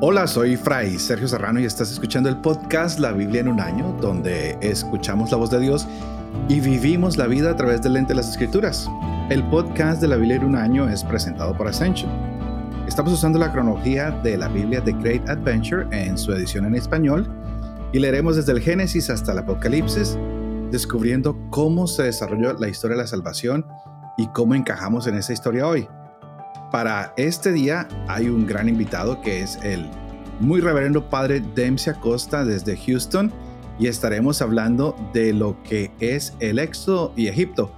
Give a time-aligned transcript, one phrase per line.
[0.00, 3.96] Hola, soy Fray Sergio Serrano y estás escuchando el podcast La Biblia en un año,
[4.00, 5.88] donde escuchamos la voz de Dios
[6.48, 8.88] y vivimos la vida a través del lente de las escrituras.
[9.28, 12.12] El podcast de la Biblia en un año es presentado por Ascension.
[12.86, 17.28] Estamos usando la cronología de la Biblia The Great Adventure en su edición en español
[17.92, 20.16] y leeremos desde el Génesis hasta el Apocalipsis,
[20.70, 23.66] descubriendo cómo se desarrolló la historia de la salvación
[24.16, 25.88] y cómo encajamos en esa historia hoy.
[26.70, 29.88] Para este día hay un gran invitado que es el
[30.38, 33.32] muy reverendo padre Dempsey Acosta desde Houston
[33.78, 37.72] y estaremos hablando de lo que es el Éxodo y Egipto.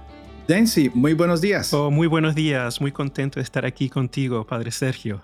[0.45, 1.73] Dempsey, muy buenos días.
[1.73, 5.23] Oh, muy buenos días, muy contento de estar aquí contigo, padre Sergio.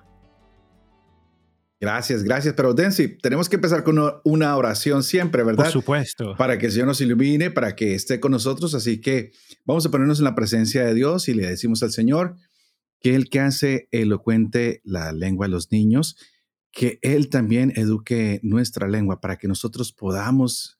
[1.80, 2.54] Gracias, gracias.
[2.56, 5.66] Pero Dempsey, tenemos que empezar con una oración siempre, ¿verdad?
[5.66, 6.36] Por supuesto.
[6.38, 8.74] Para que el Señor nos ilumine, para que esté con nosotros.
[8.74, 9.32] Así que
[9.66, 12.36] vamos a ponernos en la presencia de Dios y le decimos al Señor,
[13.00, 16.18] que el que hace elocuente la lengua de los niños,
[16.72, 20.80] que Él también eduque nuestra lengua para que nosotros podamos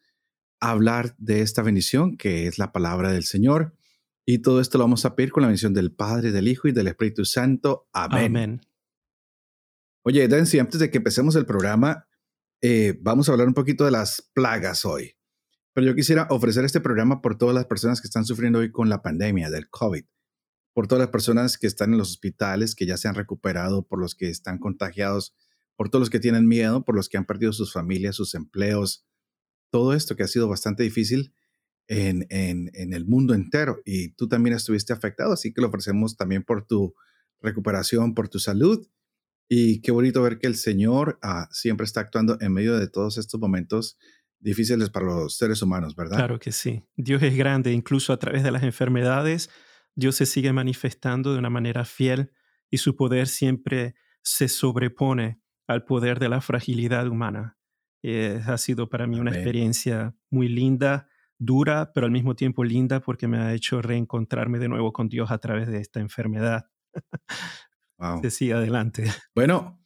[0.60, 3.76] hablar de esta bendición que es la palabra del Señor.
[4.26, 6.72] Y todo esto lo vamos a pedir con la bendición del Padre, del Hijo y
[6.72, 7.88] del Espíritu Santo.
[7.94, 8.62] Amén.
[10.04, 12.08] Oye, Dancy, antes de que empecemos el programa,
[12.62, 15.16] eh, vamos a hablar un poquito de las plagas hoy.
[15.74, 18.90] Pero yo quisiera ofrecer este programa por todas las personas que están sufriendo hoy con
[18.90, 20.04] la pandemia del COVID
[20.78, 24.00] por todas las personas que están en los hospitales, que ya se han recuperado, por
[24.00, 25.36] los que están contagiados,
[25.76, 29.04] por todos los que tienen miedo, por los que han perdido sus familias, sus empleos,
[29.72, 31.34] todo esto que ha sido bastante difícil
[31.88, 33.82] en, en, el mundo entero.
[33.86, 36.94] Y tú también estuviste afectado, así que lo ofrecemos también por tu
[37.42, 38.88] recuperación, por tu salud.
[39.50, 43.18] Y qué bonito ver que el Señor ah, siempre está actuando en medio de todos
[43.18, 43.98] estos momentos
[44.40, 46.18] difíciles para los seres humanos, ¿verdad?
[46.18, 46.84] Claro que sí.
[46.96, 49.50] Dios es grande, incluso a través de las enfermedades
[49.98, 52.32] Dios se sigue manifestando de una manera fiel
[52.70, 57.58] y su poder siempre se sobrepone al poder de la fragilidad humana.
[58.04, 63.00] Eh, ha sido para mí una experiencia muy linda, dura, pero al mismo tiempo linda
[63.00, 66.70] porque me ha hecho reencontrarme de nuevo con Dios a través de esta enfermedad.
[67.98, 68.22] Wow.
[68.30, 69.12] Sí, adelante.
[69.34, 69.84] Bueno,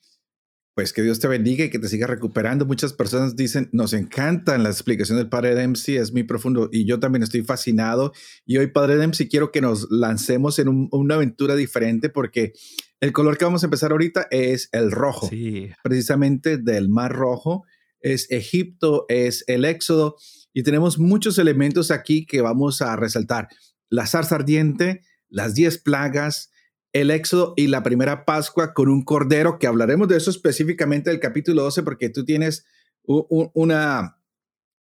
[0.73, 2.65] pues que Dios te bendiga y que te siga recuperando.
[2.65, 6.99] Muchas personas dicen, nos encantan las explicaciones del Padre Dempsey, es muy profundo y yo
[6.99, 8.13] también estoy fascinado.
[8.45, 12.53] Y hoy, Padre Dempsey, quiero que nos lancemos en una aventura diferente porque
[13.01, 15.69] el color que vamos a empezar ahorita es el rojo, sí.
[15.83, 17.65] precisamente del Mar Rojo.
[17.99, 20.15] Es Egipto, es el Éxodo
[20.53, 23.47] y tenemos muchos elementos aquí que vamos a resaltar.
[23.89, 26.51] La zarza ardiente, las diez plagas,
[26.93, 31.19] el Éxodo y la primera Pascua con un cordero, que hablaremos de eso específicamente del
[31.19, 32.65] capítulo 12, porque tú tienes
[33.03, 34.17] una,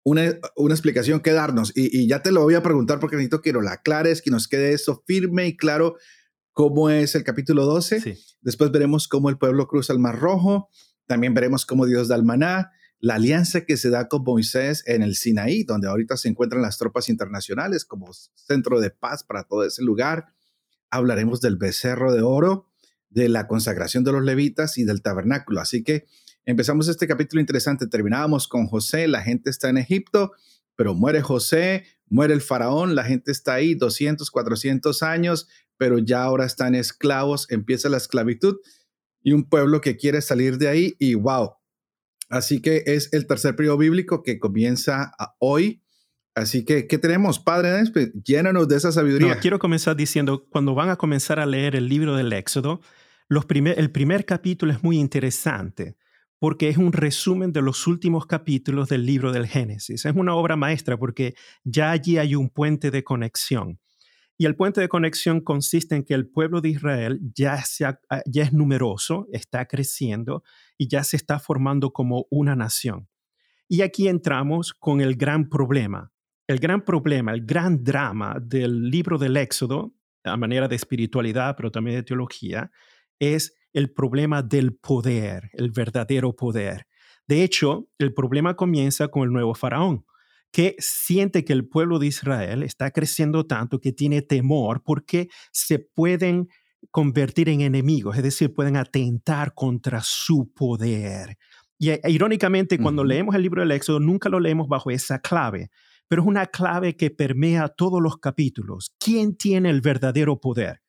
[0.05, 1.73] una, una explicación que darnos.
[1.75, 4.73] Y, ya te lo voy a preguntar porque necesito que lo aclares, que nos quede
[4.73, 5.97] eso firme y claro
[6.53, 8.17] cómo es el capítulo 12.
[8.41, 10.69] Después veremos cómo el pueblo cruza el Mar Rojo.
[11.07, 12.71] También veremos cómo Dios da el maná,
[13.01, 16.79] la alianza que se da con Moisés en el Sinaí, donde ahorita se encuentran las
[16.79, 20.27] tropas internacionales como centro de paz para todo ese lugar
[20.91, 22.67] hablaremos del becerro de oro,
[23.11, 25.61] de la consagración de los levitas y del tabernáculo.
[25.61, 26.07] Así que
[26.45, 27.87] empezamos este capítulo interesante.
[27.87, 30.33] Terminábamos con José, la gente está en Egipto,
[30.77, 36.23] pero muere José, muere el faraón, la gente está ahí 200, 400 años, pero ya
[36.23, 38.57] ahora están esclavos, empieza la esclavitud
[39.23, 41.55] y un pueblo que quiere salir de ahí y wow.
[42.29, 45.83] Así que es el tercer periodo bíblico que comienza hoy
[46.39, 47.83] Así que, ¿qué tenemos, Padre?
[48.25, 49.39] Llénanos de esa sabiduría.
[49.41, 52.81] quiero comenzar diciendo, cuando van a comenzar a leer el libro del Éxodo,
[53.29, 55.97] los primer, el primer capítulo es muy interesante
[56.39, 60.05] porque es un resumen de los últimos capítulos del libro del Génesis.
[60.05, 61.35] Es una obra maestra porque
[61.65, 63.81] ya allí hay un puente de conexión.
[64.37, 67.65] Y el puente de conexión consiste en que el pueblo de Israel ya,
[68.25, 70.45] ya es numeroso, está creciendo
[70.77, 73.09] y ya se está formando como una nación.
[73.67, 76.13] Y aquí entramos con el gran problema
[76.49, 79.95] el gran problema, el gran drama del libro del Éxodo,
[80.25, 82.71] a manera de espiritualidad, pero también de teología,
[83.21, 86.87] es el problema del poder, el verdadero poder.
[87.27, 90.07] De hecho, el problema comienza con el nuevo faraón,
[90.51, 95.79] que siente que el pueblo de Israel está creciendo tanto que tiene temor porque se
[95.79, 96.49] pueden
[96.91, 101.37] convertir en enemigos, es decir, pueden atentar contra su poder.
[101.79, 105.71] Y e, irónicamente, cuando leemos el libro del Éxodo, nunca lo leemos bajo esa clave,
[106.09, 108.95] pero es una clave que permea todos los capítulos.
[108.99, 110.83] ¿Quién tiene el verdadero poder?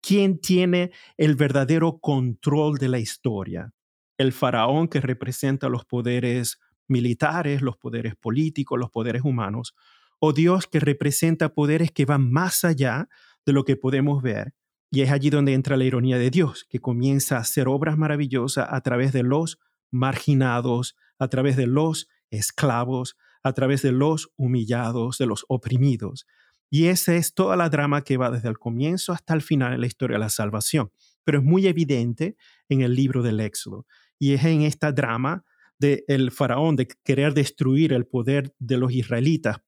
[0.00, 3.72] ¿Quién tiene el verdadero control de la historia?
[4.16, 9.74] El faraón que representa los poderes militares, los poderes políticos, los poderes humanos,
[10.18, 13.08] o Dios que representa poderes que van más allá
[13.44, 14.54] de lo que podemos ver.
[14.90, 18.68] Y es allí donde entra la ironía de Dios, que comienza a hacer obras maravillosas
[18.70, 19.58] a través de los
[19.90, 26.26] marginados, a través de los esclavos, a través de los humillados, de los oprimidos.
[26.70, 29.80] Y esa es toda la drama que va desde el comienzo hasta el final en
[29.80, 30.90] la historia de la salvación.
[31.24, 32.36] Pero es muy evidente
[32.68, 33.86] en el libro del Éxodo.
[34.18, 35.44] Y es en esta drama
[35.78, 39.58] del el faraón de querer destruir el poder de los israelitas,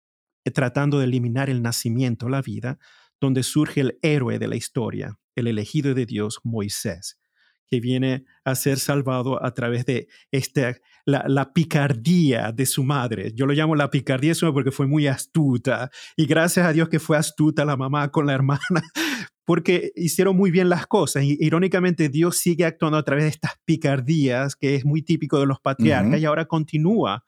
[0.45, 2.79] eh, tratando de eliminar el nacimiento, la vida,
[3.21, 7.19] donde surge el héroe de la historia, el elegido de Dios, Moisés
[7.67, 13.33] que viene a ser salvado a través de este, la, picardía de su madre.
[13.35, 15.91] Yo lo llamo la picardía de su madre porque fue muy astuta.
[16.17, 18.61] Y gracias a Dios que fue astuta la mamá con la hermana,
[19.45, 21.25] porque hicieron muy bien las cosas.
[21.25, 25.47] Y irónicamente Dios sigue actuando a través de estas picardías, que es muy típico de
[25.47, 27.25] los patriarcas, y ahora continúa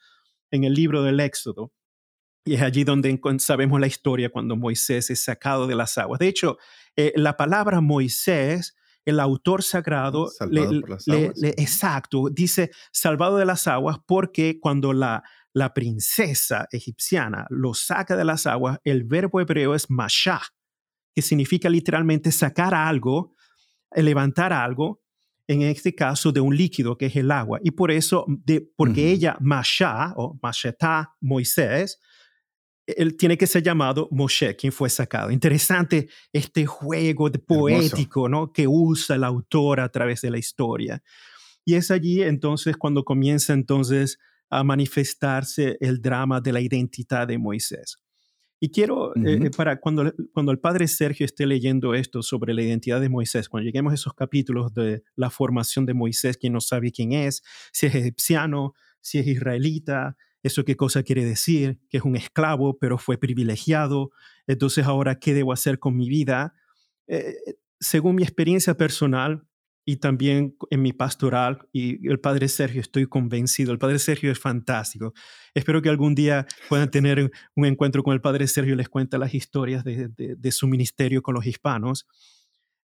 [0.50, 1.72] en el libro del Éxodo.
[2.44, 6.20] Y es allí donde sabemos la historia cuando Moisés es sacado de las aguas.
[6.20, 6.58] De hecho,
[6.94, 8.76] eh, la palabra Moisés
[9.06, 10.30] el autor sagrado,
[11.56, 15.22] exacto, dice salvado de las aguas porque cuando la,
[15.54, 20.42] la princesa egipciana lo saca de las aguas, el verbo hebreo es mashah,
[21.14, 23.34] que significa literalmente sacar algo,
[23.94, 25.00] levantar algo,
[25.48, 27.60] en este caso de un líquido que es el agua.
[27.62, 31.98] Y por eso, de, porque ella, Mashah o Mashetá, Moisés,
[32.86, 35.30] él tiene que ser llamado Moshe, quien fue sacado.
[35.30, 38.52] Interesante este juego de poético ¿no?
[38.52, 41.02] que usa el autor a través de la historia.
[41.64, 44.18] Y es allí entonces cuando comienza entonces
[44.48, 47.98] a manifestarse el drama de la identidad de Moisés.
[48.58, 53.00] Y quiero, eh, para cuando, cuando el padre Sergio esté leyendo esto sobre la identidad
[53.00, 56.90] de Moisés, cuando lleguemos a esos capítulos de la formación de Moisés, quien no sabe
[56.90, 57.42] quién es,
[57.72, 58.72] si es egipciano,
[59.02, 61.80] si es israelita, ¿Eso qué cosa quiere decir?
[61.90, 64.12] Que es un esclavo, pero fue privilegiado.
[64.46, 66.54] Entonces, ahora, ¿qué debo hacer con mi vida?
[67.08, 67.34] Eh,
[67.80, 69.44] según mi experiencia personal
[69.84, 74.38] y también en mi pastoral, y el Padre Sergio, estoy convencido, el Padre Sergio es
[74.38, 75.14] fantástico.
[75.52, 79.18] Espero que algún día puedan tener un encuentro con el Padre Sergio y les cuenta
[79.18, 82.06] las historias de, su ministerio con los hispanos.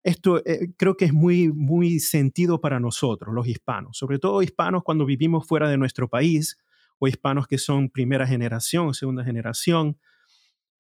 [0.03, 4.83] Esto eh, creo que es muy, muy sentido para nosotros, los hispanos, sobre todo hispanos
[4.83, 6.57] cuando vivimos fuera de nuestro país
[7.03, 9.99] o hispanos que son primera generación, segunda generación,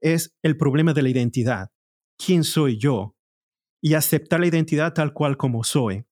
[0.01, 1.73] es el problema de la identidad.
[2.17, 3.17] ¿Quién soy yo?
[3.81, 6.05] Y aceptar la identidad tal cual como soy.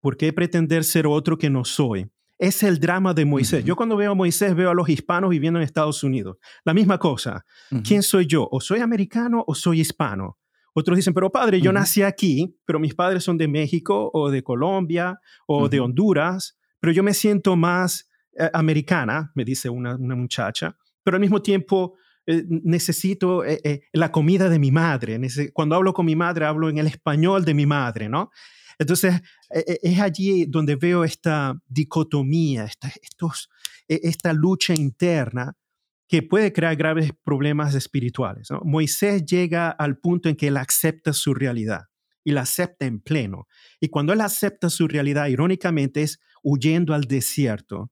[0.00, 2.10] ¿Por qué pretender ser otro que no soy?
[2.36, 3.64] Es el drama de Moisés.
[3.64, 6.36] Yo cuando veo a Moisés veo a los hispanos viviendo en Estados Unidos.
[6.62, 7.46] La misma cosa.
[7.82, 8.46] ¿Quién soy yo?
[8.50, 10.38] ¿O soy americano o soy hispano?
[10.74, 14.42] Otros dicen, pero padre, yo nací aquí, pero mis padres son de México o de
[14.42, 18.07] Colombia o de Honduras, pero yo me siento más
[18.38, 21.96] eh, americana, me dice una, muchacha, pero al mismo tiempo
[22.26, 25.18] eh, necesito eh, la comida de mi madre.
[25.52, 28.30] Cuando hablo con mi madre, hablo en el español de mi madre, ¿no?
[28.78, 29.20] Entonces,
[29.50, 33.50] es allí donde veo esta dicotomía, esta, estos,
[33.88, 35.56] esta lucha interna
[36.06, 38.48] que puede crear graves problemas espirituales.
[38.62, 41.86] Moisés llega al punto en que él acepta su realidad
[42.22, 43.48] y la acepta en pleno.
[43.80, 47.90] Y cuando él acepta su realidad, irónicamente, es huyendo al desierto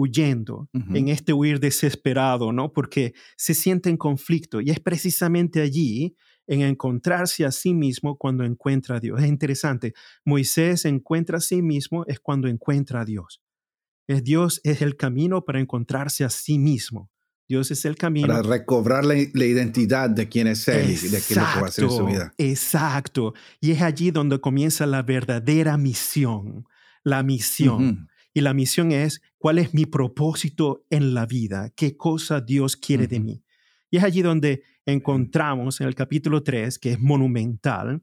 [0.00, 2.72] huyendo, en este huir desesperado, ¿no?
[2.72, 6.16] Porque se siente en conflicto y es precisamente allí
[6.46, 9.20] en encontrarse a sí mismo cuando encuentra a Dios.
[9.20, 9.92] Es interesante,
[10.24, 13.42] Moisés encuentra a sí mismo es cuando encuentra a Dios.
[14.08, 17.10] Es Dios es el camino para encontrarse a sí mismo.
[17.46, 18.28] Dios es el camino.
[18.28, 22.06] Para recobrar la, identidad de quién es Él y de quién lo hacer en su
[22.06, 22.32] vida.
[22.38, 23.34] Exacto.
[23.60, 26.64] Y es allí donde comienza la verdadera misión.
[27.02, 28.08] La misión.
[28.32, 31.72] Y la misión es, ¿cuál es mi propósito en la vida?
[31.74, 33.44] ¿Qué cosa Dios quiere de mí?
[33.90, 38.02] Y es allí donde encontramos en el capítulo 3, que es monumental.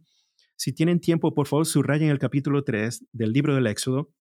[0.56, 4.12] Si tienen tiempo, por favor, subrayen el capítulo 3 del libro del Éxodo,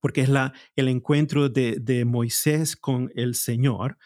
[0.00, 3.98] porque es la, el encuentro de, de Moisés con el Señor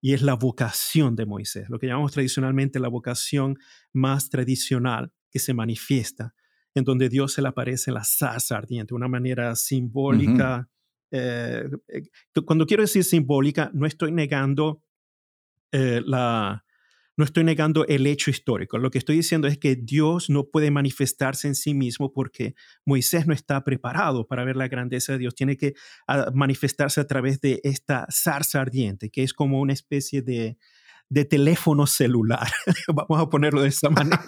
[0.00, 3.56] y es la vocación de Moisés, lo que llamamos tradicionalmente la vocación
[3.92, 6.34] más tradicional que se manifiesta,
[6.74, 10.68] en donde Dios se le aparece en la zarza ardiente, de una manera simbólica,
[11.16, 11.70] eh,
[12.44, 14.82] cuando quiero decir simbólica, no estoy negando
[15.70, 16.64] eh, la,
[17.16, 18.78] no estoy negando el hecho histórico.
[18.78, 22.54] Lo que estoy diciendo es que Dios no puede manifestarse en sí mismo porque
[22.84, 25.36] Moisés no está preparado para ver la grandeza de Dios.
[25.36, 25.74] Tiene que
[26.08, 30.58] ah, manifestarse a través de esta zarza ardiente, que es como una especie de,
[31.08, 32.50] de teléfono celular.
[32.88, 34.24] Vamos a ponerlo de esa manera.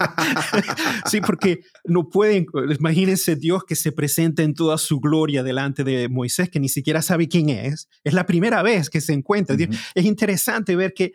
[1.06, 2.46] sí, porque no pueden,
[2.78, 7.02] imagínense Dios que se presenta en toda su gloria delante de Moisés, que ni siquiera
[7.02, 7.88] sabe quién es.
[8.04, 9.56] Es la primera vez que se encuentra.
[9.94, 11.12] Es interesante ver que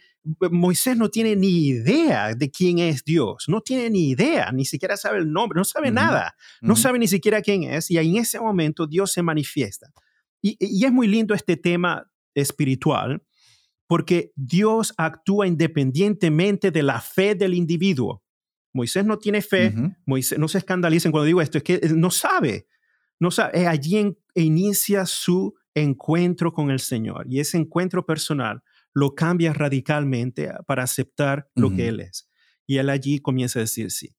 [0.52, 4.96] Moisés no tiene ni idea de quién es Dios, no tiene ni idea, ni siquiera
[4.96, 8.40] sabe el nombre, no sabe nada, no sabe ni siquiera quién es, y en ese
[8.40, 9.88] momento Dios se manifiesta.
[10.42, 13.24] Y, y es muy lindo este tema espiritual
[13.92, 18.24] porque Dios actúa independientemente de la fe del individuo.
[18.72, 22.68] Moisés no tiene fe, Moisés, no se escandalicen cuando digo esto, es que no sabe,
[23.20, 29.14] no sabe, allí en, inicia su encuentro con el Señor y ese encuentro personal lo
[29.14, 32.30] cambia radicalmente para aceptar lo que Él es.
[32.66, 34.16] Y Él allí comienza a decir sí.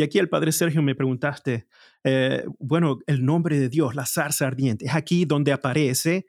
[0.00, 1.66] Y aquí el Padre Sergio me preguntaste,
[2.04, 6.24] eh, bueno, el nombre de Dios, la zarza ardiente, es aquí donde aparece,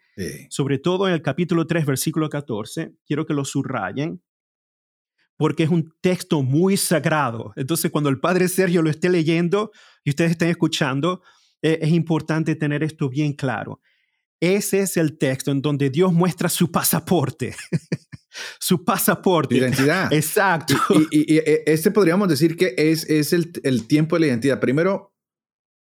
[0.49, 4.21] sobre todo en el capítulo 3, versículo 14, quiero que lo subrayen,
[5.37, 7.53] porque es un texto muy sagrado.
[7.55, 9.71] Entonces, cuando el Padre Sergio lo esté leyendo
[10.03, 11.21] y ustedes estén escuchando,
[11.61, 13.79] eh, es importante tener esto bien claro.
[14.41, 17.55] Ese es el texto en donde Dios muestra su pasaporte.
[18.59, 19.55] su pasaporte.
[19.55, 20.11] Identidad.
[20.13, 20.75] Exacto.
[21.11, 24.59] Y, e, este podríamos decir que es, es el, el, tiempo de la identidad.
[24.59, 25.13] Primero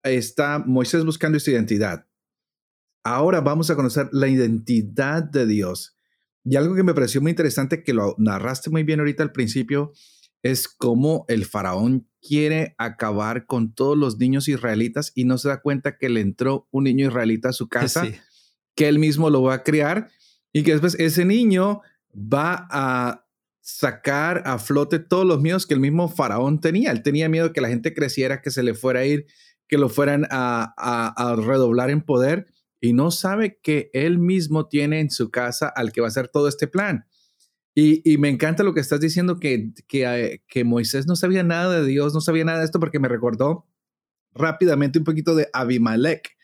[0.04, 2.08] está Moisés buscando esa identidad.
[3.04, 5.98] Ahora vamos a conocer la identidad de Dios.
[6.44, 9.92] Y algo que me pareció muy interesante, que lo narraste muy bien ahorita al principio,
[10.44, 15.62] es cómo el faraón quiere acabar con todos los niños israelitas y no se da
[15.62, 18.06] cuenta que le entró un niño israelita a su casa.
[18.06, 18.16] Sí
[18.78, 20.10] que él mismo lo va a criar
[20.54, 21.82] y que después ese niño
[22.18, 23.26] va a
[23.62, 26.92] sacar a flote todos los miedos que el mismo faraón tenía.
[26.92, 29.26] Él tenía miedo que la gente creciera, que se le fuera a ir,
[29.68, 32.48] que lo fueran a, redoblar en poder
[32.80, 36.30] y no sabe que él mismo tiene en su casa al que va a hacer
[36.30, 37.06] todo este plan.
[37.76, 41.82] Y, me encanta lo que estás diciendo, que, que, eh, que Moisés no sabía nada
[41.82, 43.68] de Dios, no sabía nada de esto, porque me recordó
[44.34, 46.36] rápidamente un poquito de Abimelech.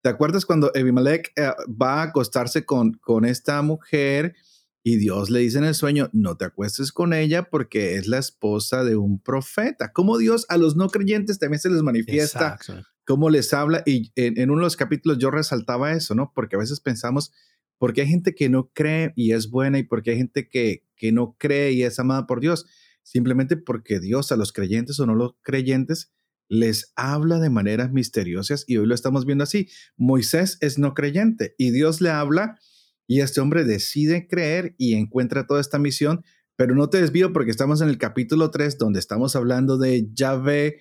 [0.00, 4.34] ¿Te acuerdas cuando Abimelech eh, va a acostarse con, con esta mujer
[4.84, 8.18] y Dios le dice en el sueño, no te acuestes con ella porque es la
[8.18, 9.92] esposa de un profeta?
[9.92, 12.58] ¿Cómo Dios a los no creyentes también se les manifiesta?
[13.06, 13.82] ¿Cómo les habla?
[13.86, 16.32] Y en, uno de los capítulos yo resaltaba eso, ¿no?
[16.34, 17.32] Porque a veces pensamos,
[17.78, 21.12] porque hay gente que no cree y es buena y porque hay gente que, que
[21.12, 22.66] no cree y es amada por Dios.
[23.04, 26.12] Simplemente porque Dios a los creyentes o no los creyentes
[26.48, 29.68] les habla de maneras misteriosas y hoy lo estamos viendo así.
[29.96, 32.58] Moisés es no creyente y Dios le habla
[33.06, 36.24] y este hombre decide creer y encuentra toda esta misión,
[36.56, 40.80] pero no te desvío porque estamos en el capítulo 3 donde estamos hablando de Yahvé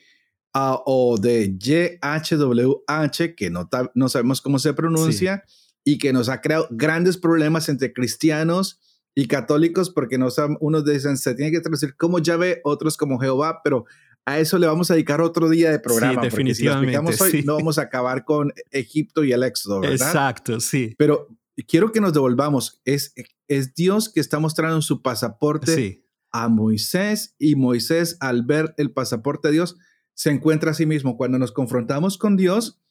[0.53, 5.43] ah, o de YHWH, que no, no sabemos cómo se pronuncia
[5.83, 8.79] y que nos ha creado grandes problemas entre cristianos
[9.15, 10.27] y católicos porque no
[10.59, 13.85] unos dicen se tiene que traducir como Yahvé, otros como Jehová, pero
[14.25, 16.21] a eso le vamos a dedicar otro día de programa.
[16.21, 16.99] Sí, definitivamente.
[17.01, 20.07] Porque si hoy, no vamos a acabar con Egipto y el Éxodo, ¿verdad?
[20.07, 20.95] Exacto, sí.
[20.97, 21.27] Pero
[21.67, 22.81] quiero que nos devolvamos.
[22.85, 23.13] Es,
[23.47, 29.49] es Dios que está mostrando su pasaporte a Moisés y Moisés al ver el pasaporte
[29.49, 29.77] de Dios
[30.13, 31.17] se encuentra a sí mismo.
[31.17, 32.81] Cuando nos confrontamos con Dios,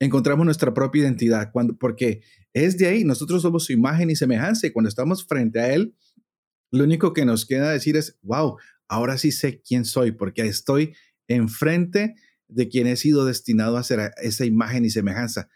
[0.00, 2.22] encontramos nuestra propia identidad, cuando, porque
[2.52, 5.94] es de ahí, nosotros somos su imagen y semejanza y cuando estamos frente a Él,
[6.72, 8.56] lo único que nos queda decir es, wow,
[8.88, 10.94] ahora sí sé quién soy, porque estoy
[11.28, 12.14] enfrente
[12.48, 15.48] de quien he sido destinado a ser esa imagen y semejanza,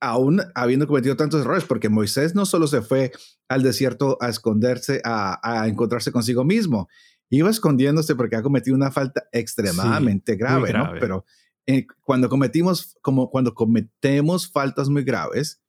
[0.00, 3.12] aún habiendo cometido tantos errores, porque Moisés no solo se fue
[3.48, 6.88] al desierto a esconderse, a, encontrarse consigo mismo,
[7.30, 10.92] iba escondiéndose porque ha cometido una falta extremadamente grave, ¿no?
[11.00, 11.24] Pero
[11.66, 15.60] eh, cuando cometimos, como cuando cometemos faltas muy graves,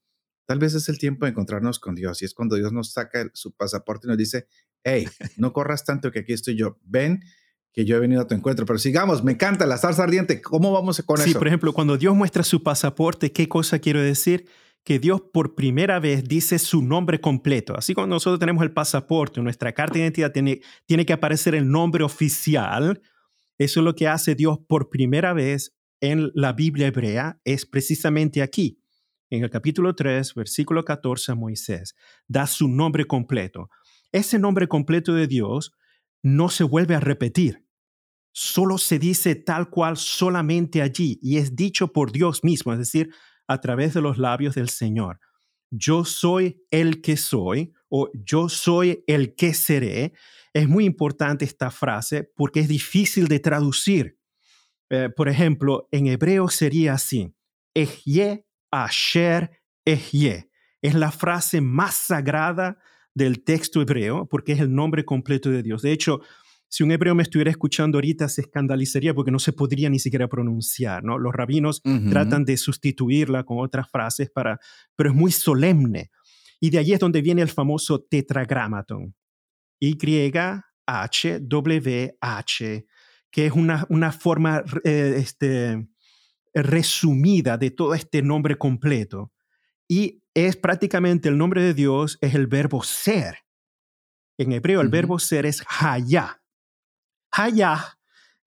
[0.46, 3.30] tal vez es el tiempo de encontrarnos con Dios y es cuando Dios nos saca
[3.34, 4.48] su pasaporte y nos dice,
[4.84, 5.08] hey,
[5.38, 7.22] no corras tanto que aquí estoy yo, ven
[7.74, 8.66] que yo he venido a tu encuentro.
[8.66, 10.42] Pero sigamos, me encanta la salsa ardiente.
[10.42, 11.28] ¿Cómo vamos con eso?
[11.28, 14.48] Sí, por ejemplo, cuando Dios muestra su pasaporte, ¿qué cosa quiero decir?
[14.84, 17.78] Que Dios por primera vez dice su nombre completo.
[17.78, 21.70] Así como nosotros tenemos el pasaporte, nuestra carta de identidad tiene, tiene que aparecer el
[21.70, 23.02] nombre oficial.
[23.58, 28.42] Eso es lo que hace Dios por primera vez en la Biblia hebrea, es precisamente
[28.42, 28.80] aquí
[29.30, 31.96] en el capítulo 3, versículo 14 a Moisés,
[32.28, 33.70] da su nombre completo.
[34.12, 35.72] Ese nombre completo de Dios
[36.24, 37.66] no se vuelve a repetir.
[38.32, 43.14] Solo se dice tal cual solamente allí y es dicho por Dios mismo, es decir,
[43.48, 45.20] a través de los labios del Señor.
[45.72, 50.14] Yo soy el que soy o yo soy el que seré.
[50.54, 54.20] Es muy importante esta frase porque es difícil de traducir.
[54.90, 57.36] Eh, por ejemplo, en hebreo sería así,
[57.76, 60.50] Ejye Asher Ehye.
[60.82, 62.80] Es la frase más sagrada
[63.14, 65.82] del texto hebreo porque es el nombre completo de Dios.
[65.82, 66.22] De hecho,
[66.68, 70.28] si un hebreo me estuviera escuchando ahorita se escandalizaría porque no se podría ni siquiera
[70.28, 71.18] pronunciar, ¿no?
[71.18, 74.60] Los rabinos tratan de sustituirla con otras frases para,
[74.96, 76.12] pero es muy solemne.
[76.60, 79.16] Y de allí es donde viene el famoso tetragramaton.
[79.80, 79.98] Y
[80.86, 82.86] H W H,
[83.32, 85.88] que es una, una forma eh, este,
[86.54, 89.32] resumida de todo este nombre completo.
[89.90, 93.40] Y es prácticamente el nombre de Dios, es el verbo ser.
[94.38, 96.42] En hebreo, el verbo ser es hayah.
[97.32, 97.98] Hayah,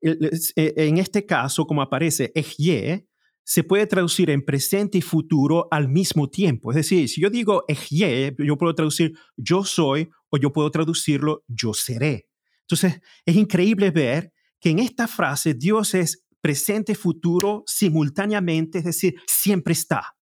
[0.00, 3.08] eh, en este caso, como aparece, ejye,
[3.44, 6.70] se puede traducir en presente y futuro al mismo tiempo.
[6.70, 11.44] Es decir, si yo digo ejye, yo puedo traducir yo soy o yo puedo traducirlo
[11.49, 12.28] yo seré.
[12.61, 18.84] Entonces, es increíble ver que en esta frase Dios es presente, y futuro simultáneamente, es
[18.84, 20.14] decir, siempre está.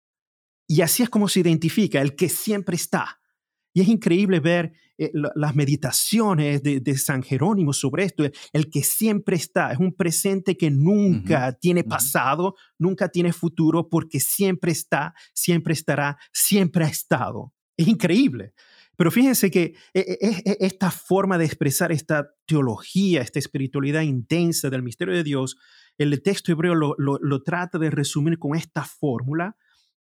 [0.71, 3.19] Y así es como se identifica el que siempre está.
[3.75, 8.23] Y es increíble ver eh, las meditaciones de, San Jerónimo sobre esto,
[8.53, 14.21] el, que siempre está, es un presente que nunca tiene pasado, nunca tiene futuro, porque
[14.21, 17.53] siempre está, siempre estará, siempre ha estado.
[17.77, 18.53] Es increíble.
[18.95, 24.85] Pero fíjense que eh, eh, esta forma de expresar esta teología, esta espiritualidad intensa del
[24.85, 25.57] misterio de Dios,
[25.99, 29.57] el texto hebreo lo, lo trata de resumir con esta fórmula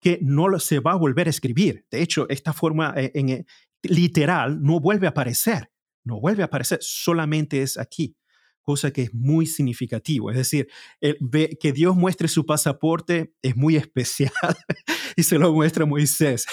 [0.04, 1.86] que no se va a volver a escribir.
[1.90, 3.46] De hecho, esta forma eh, en, eh,
[3.84, 5.72] literal no vuelve a aparecer,
[6.04, 8.18] no vuelve a aparecer, solamente es aquí,
[8.62, 10.30] cosa que es muy significativo.
[10.30, 10.68] Es decir,
[11.00, 14.32] que Dios muestre su pasaporte es muy especial
[15.16, 16.46] y se lo muestra Moisés.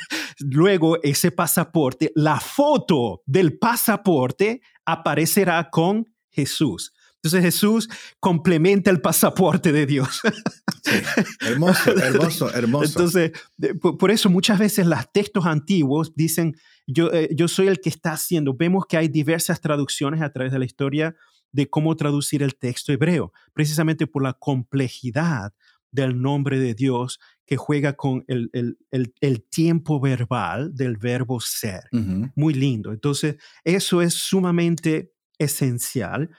[0.40, 6.92] Luego, ese pasaporte, la foto del pasaporte aparecerá con Jesús.
[7.22, 7.88] Entonces Jesús
[8.20, 10.20] complementa el pasaporte de Dios.
[11.40, 12.84] hermoso, hermoso, hermoso.
[12.84, 13.32] Entonces,
[13.80, 16.54] por, eso muchas veces los textos antiguos dicen,
[16.86, 18.54] yo, eh, yo soy el que está haciendo.
[18.54, 21.16] Vemos que hay diversas traducciones a través de la historia
[21.50, 25.52] de cómo traducir el texto hebreo, precisamente por la complejidad
[25.90, 31.84] del nombre de Dios que juega con el, el, tiempo verbal del verbo ser.
[32.36, 32.92] Muy lindo.
[32.92, 36.30] Entonces, eso es sumamente esencial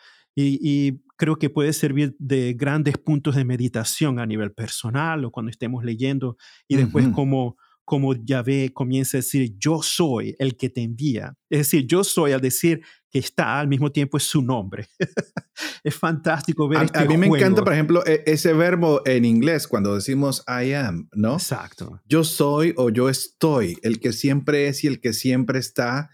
[0.44, 5.50] y, creo que puede servir de grandes puntos de meditación a nivel personal o cuando
[5.50, 7.58] estemos leyendo y después como
[7.90, 11.36] como Yahvé comienza a decir, yo soy el que te envía.
[11.50, 14.88] Es decir, yo soy al decir que está, al mismo tiempo es su nombre.
[15.84, 19.26] es fantástico ver a, este A mí me encanta, por ejemplo, e, ese verbo en
[19.26, 21.34] inglés cuando decimos I am, ¿no?
[21.34, 22.00] Exacto.
[22.06, 26.12] Yo soy o yo estoy, el que siempre es y el que siempre está.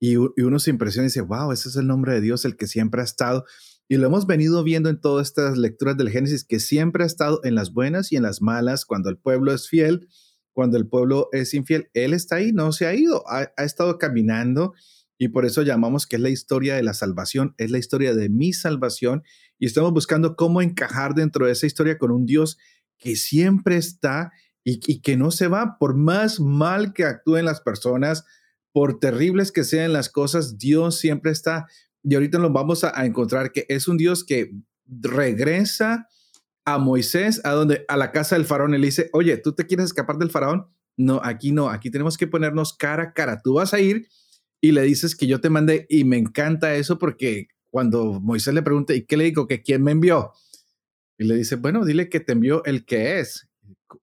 [0.00, 2.66] Y, uno se impresiona y dice, wow, ese es el nombre de Dios, el que
[2.66, 3.44] siempre ha estado.
[3.86, 7.40] Y lo hemos venido viendo en todas estas lecturas del Génesis, que siempre ha estado
[7.44, 10.08] en las buenas y en las malas, cuando el pueblo es fiel,
[10.52, 11.90] cuando el pueblo es infiel.
[11.92, 14.72] Él está ahí, no se ha ido, ha, estado caminando
[15.18, 18.30] y por eso llamamos que es la historia de la salvación, es la historia de
[18.30, 19.22] mi salvación
[19.58, 22.56] y estamos buscando cómo encajar dentro de esa historia con un Dios
[22.98, 24.32] que siempre está
[24.64, 28.24] y, y que no se va, por más mal que actúen las personas,
[28.72, 31.66] por terribles que sean las cosas, Dios siempre está.
[32.02, 34.52] Y ahorita nos vamos a, encontrar que es un Dios que
[34.86, 36.08] regresa
[36.64, 39.66] a Moisés a donde a la casa del faraón y le dice, "Oye, ¿tú te
[39.66, 43.40] quieres escapar del faraón?" No, aquí no, aquí tenemos que ponernos cara a cara.
[43.42, 44.08] Tú vas a ir
[44.60, 48.62] y le dices que yo te mandé y me encanta eso porque cuando Moisés le
[48.62, 49.46] pregunta, ¿y qué le digo?
[49.46, 50.32] Que quién me envió.
[51.18, 53.48] Y le dice, bueno, dile que te envió el que es.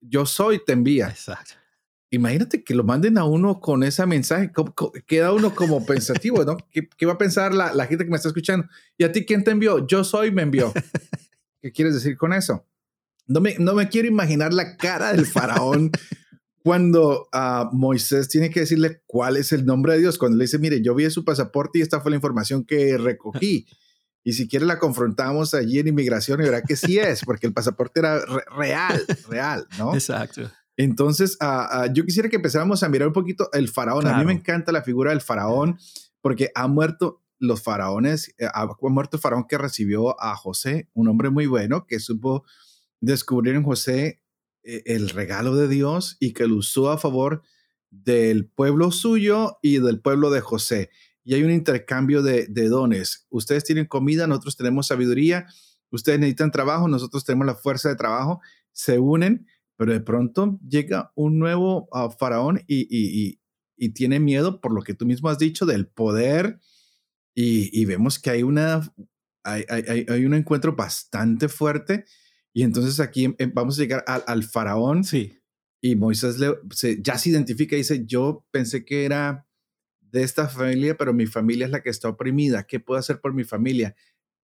[0.01, 1.09] Yo soy, te envía.
[1.09, 1.55] Exacto
[2.09, 4.51] imagínate que lo manden a uno con ese mensaje,
[5.05, 6.57] queda uno como pensativo, ¿no?
[6.71, 8.67] ¿Qué, va a pensar la, gente que me está escuchando?
[8.97, 9.85] ¿Y a ti quién te envió?
[9.85, 10.73] Yo soy, me envió.
[11.61, 12.65] ¿Qué quieres decir con eso?
[13.25, 15.91] No me, no me quiero imaginar la cara del faraón
[16.63, 20.59] cuando uh, Moisés tiene que decirle cuál es el nombre de Dios, cuando le dice,
[20.59, 23.67] mire, yo vi su pasaporte y esta fue la información que recogí.
[24.23, 27.53] Y si quiere la confrontamos allí en inmigración y verá que sí es, porque el
[27.53, 28.19] pasaporte era
[28.57, 29.93] real, real, ¿no?
[29.93, 30.51] Exacto.
[30.77, 31.37] Entonces,
[31.93, 34.05] yo quisiera que empezáramos a mirar un poquito el faraón.
[34.07, 35.77] A mí me encanta la figura del faraón
[36.21, 41.07] porque ha muerto los faraones, eh, ha muerto el faraón que recibió a José, un
[41.07, 42.45] hombre muy bueno que supo
[42.99, 44.21] descubrir en José
[44.63, 47.43] eh, el regalo de Dios y que lo usó a favor
[47.89, 50.89] del pueblo suyo y del pueblo de José.
[51.23, 53.27] Y hay un intercambio de, de dones.
[53.29, 55.47] Ustedes tienen comida, nosotros tenemos sabiduría,
[55.91, 61.11] ustedes necesitan trabajo, nosotros tenemos la fuerza de trabajo, se unen pero de pronto llega
[61.15, 63.39] un nuevo ah, faraón y,
[63.93, 66.59] tiene miedo por lo que tú mismo has dicho del poder
[67.35, 68.91] y, vemos que hay, una,
[69.43, 72.05] hay, un encuentro bastante fuerte
[72.53, 75.37] y entonces aquí em, em, vamos a llegar al, faraón sí.
[75.79, 76.37] y Moisés
[76.99, 79.47] ya se identifica y dice, yo pensé que era
[80.01, 82.65] de esta familia, pero mi familia es la que está oprimida.
[82.65, 83.95] ¿Qué puedo hacer por mi familia?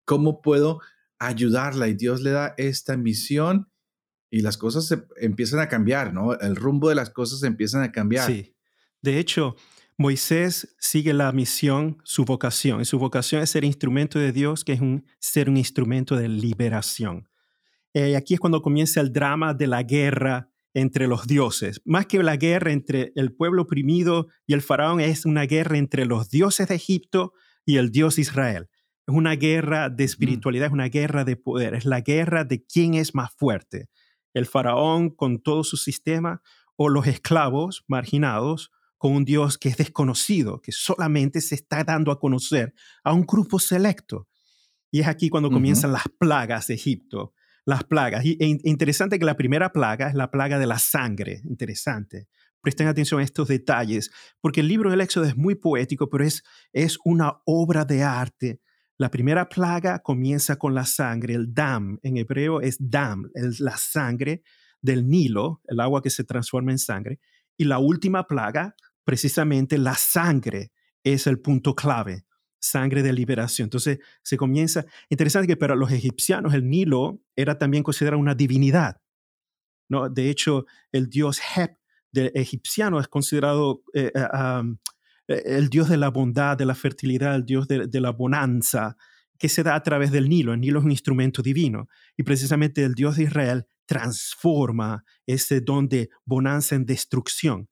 [0.05, 0.79] ¿Cómo puedo
[1.17, 1.87] ayudarla?
[1.87, 3.72] Y Dios le da esta misión
[4.33, 6.33] y las cosas se empiezan a cambiar, ¿no?
[6.33, 8.25] El rumbo de las cosas empiezan a cambiar.
[8.25, 8.55] Sí.
[8.99, 9.55] De hecho,
[9.95, 14.73] Moisés sigue la misión, su vocación, y su vocación es ser instrumento de Dios, que
[14.73, 17.29] es un, ser un instrumento de liberación.
[17.93, 21.79] Eh, aquí es cuando comienza el drama de la guerra entre los dioses.
[21.85, 26.05] Más que la guerra entre el pueblo oprimido y el faraón, es una guerra entre
[26.05, 27.33] los dioses de Egipto
[27.67, 28.67] y el Dios Israel.
[29.05, 32.95] Es una guerra de espiritualidad, es una guerra de poder, es la guerra de quién
[32.95, 33.89] es más fuerte,
[34.33, 36.41] el faraón con todo su sistema
[36.75, 42.11] o los esclavos marginados con un Dios que es desconocido, que solamente se está dando
[42.11, 44.27] a conocer a un grupo selecto.
[44.91, 47.33] Y es aquí cuando comienzan las plagas de Egipto,
[47.65, 48.23] las plagas.
[48.23, 52.27] Y e interesante que la primera plaga es la plaga de la sangre, interesante.
[52.61, 56.43] Presten atención a estos detalles, porque el libro del Éxodo es muy poético, pero es,
[56.71, 58.61] es una obra de arte.
[58.97, 64.43] La primera plaga comienza con la sangre, el dam, en hebreo es dam, la sangre
[64.81, 67.19] del Nilo, el agua que se transforma en sangre.
[67.57, 70.71] Y la última plaga precisamente la sangre
[71.03, 72.25] es el punto clave,
[72.59, 73.65] sangre de liberación.
[73.65, 79.01] Entonces se comienza, interesante que para los egipcianos el Nilo era también considerado una divinidad.
[79.89, 80.09] ¿no?
[80.09, 81.77] De hecho, el dios Hep
[82.11, 84.27] de egipciano es considerado eh, eh,
[85.27, 88.97] el dios de la bondad, de la fertilidad, el dios de, de la bonanza,
[89.37, 90.53] que se da a través del Nilo.
[90.53, 95.89] El Nilo es un instrumento divino y precisamente el Dios de Israel transforma ese don
[95.89, 97.69] de bonanza en destrucción.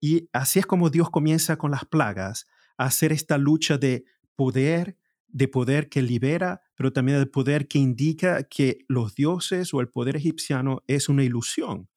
[0.00, 4.04] Y así es como Dios comienza con las plagas, a hacer esta lucha de
[4.36, 9.80] poder, de poder que libera, pero también de poder que indica que los dioses o
[9.80, 11.88] el poder egipciano es una ilusión.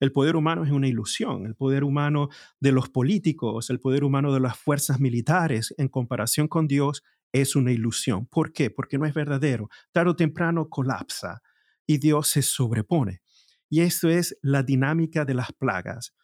[0.00, 2.28] El poder humano es una ilusión, el poder humano
[2.60, 7.56] de los políticos, el poder humano de las fuerzas militares en comparación con Dios es
[7.56, 8.26] una ilusión.
[8.26, 8.70] ¿Por qué?
[8.70, 9.68] Porque no es verdadero.
[9.92, 11.42] Tarde o temprano colapsa
[11.86, 13.22] y Dios se sobrepone.
[13.68, 16.14] Y esto es la dinámica de las plagas.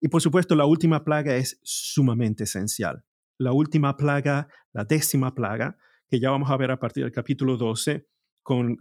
[0.00, 3.04] Y por supuesto, la última plaga es sumamente esencial.
[3.36, 5.76] La última plaga, la décima plaga,
[6.08, 8.06] que ya vamos a ver a partir del capítulo 12,
[8.48, 8.78] con,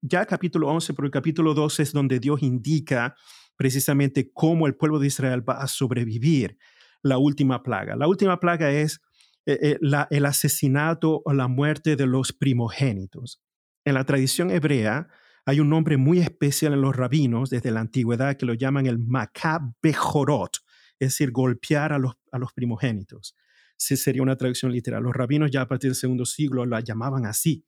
[0.00, 3.14] ya capítulo 11, pero el capítulo 12 es donde Dios indica
[3.54, 6.56] precisamente cómo el pueblo de Israel va a sobrevivir
[7.02, 7.96] la última plaga.
[7.96, 9.02] La última plaga es
[9.44, 13.42] eh, eh, el asesinato o la muerte de los primogénitos.
[13.84, 15.06] En la tradición hebrea,
[15.44, 18.98] hay un nombre muy especial en los rabinos desde la antigüedad que lo llaman el
[19.00, 20.60] macabejorot,
[20.98, 23.36] es decir, golpear a los, a los primogénitos.
[23.76, 25.02] Sí, sería una traducción literal.
[25.02, 27.66] Los rabinos ya a partir del segundo siglo la llamaban así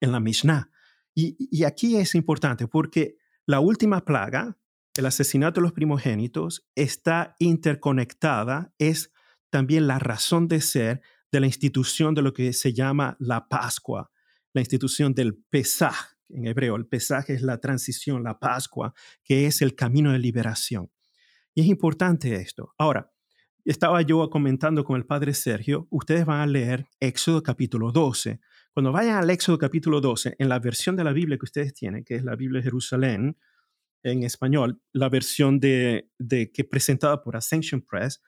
[0.00, 0.70] en la Mishnah.
[1.14, 4.58] Y, aquí es importante porque la última plaga,
[4.96, 9.12] el asesinato de los primogénitos, está interconectada, es
[9.50, 14.10] también la razón de ser de la institución de lo que se llama la Pascua,
[14.52, 15.96] la institución del Pesaj,
[16.28, 16.76] en hebreo.
[16.76, 20.90] El pesaje es la transición, la Pascua, que es el camino de liberación.
[21.54, 22.74] Y es importante esto.
[22.78, 23.12] Ahora,
[23.64, 28.40] estaba yo comentando con el padre Sergio, ustedes van a leer Éxodo capítulo 12.
[28.72, 32.04] Cuando vayan al Éxodo capítulo 12, en la versión de la Biblia que ustedes tienen,
[32.04, 33.36] que es la Biblia de Jerusalén
[34.02, 38.22] en español, la versión de, de que presentada por Ascension Press,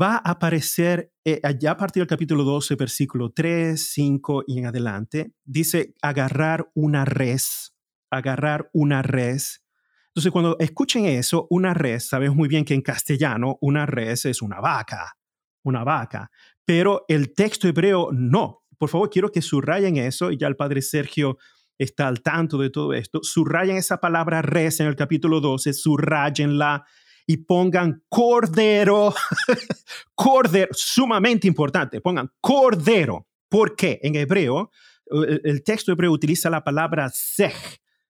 [0.00, 4.66] va a aparecer eh, ya a partir del capítulo 12, versículo 3, 5 y en
[4.66, 5.32] adelante.
[5.44, 7.74] Dice agarrar una res,
[8.10, 9.64] agarrar una res.
[10.08, 14.42] Entonces, cuando escuchen eso, una res, sabes muy bien que en castellano una res es
[14.42, 15.16] una vaca,
[15.62, 16.30] una vaca,
[16.64, 18.59] pero el texto hebreo no.
[18.80, 21.36] Por favor, quiero que subrayen eso y ya el padre Sergio
[21.76, 23.20] está al tanto de todo esto.
[23.22, 26.86] Subrayen esa palabra res en el capítulo 12, subrayenla
[27.26, 29.14] y pongan cordero,
[30.14, 33.28] cordero, sumamente importante, pongan cordero.
[33.50, 34.00] ¿Por qué?
[34.02, 34.70] En hebreo,
[35.10, 37.52] el, texto hebreo utiliza la palabra sej.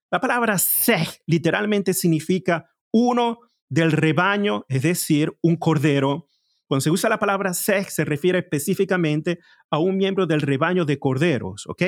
[0.09, 6.29] La palabra sej literalmente significa uno del rebaño, es decir, un cordero.
[6.71, 10.99] Cuando se usa la palabra sej, se refiere específicamente a un miembro del rebaño de
[10.99, 11.83] corderos, ¿ok?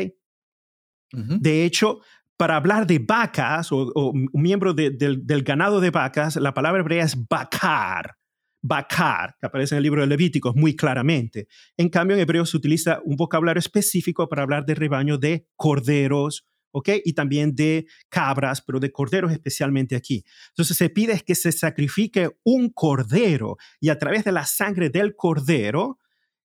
[1.13, 2.01] De hecho,
[2.35, 7.15] para hablar de vacas o, un miembro del, ganado de vacas, la palabra hebrea es
[7.29, 8.17] bakar.
[8.61, 11.47] Bakar, que aparece en el libro de Levíticos muy claramente.
[11.77, 16.45] En cambio, en hebreo se utiliza un vocabulario específico para hablar de rebaño de corderos,
[16.73, 16.89] ¿ok?
[17.05, 20.25] Y también de cabras, pero de corderos especialmente aquí.
[20.49, 25.15] Entonces se pide que se sacrifique un cordero y a través de la sangre del
[25.15, 25.99] cordero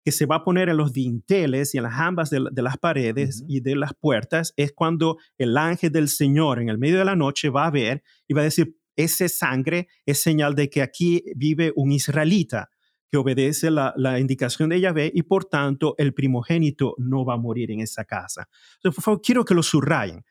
[0.04, 3.44] que se va a poner en los dinteles y en las ambas de, las paredes
[3.48, 7.16] y de las puertas es cuando el ángel del Señor en el medio de la
[7.16, 11.24] noche va a ver y va a decir, esa sangre es señal de que aquí
[11.34, 12.70] vive un israelita
[13.16, 17.70] que obedece la, indicación de Yahvé y por tanto el primogénito no va a morir
[17.70, 18.46] en esa casa.
[18.76, 20.22] Entonces, por favor, quiero que lo subrayen.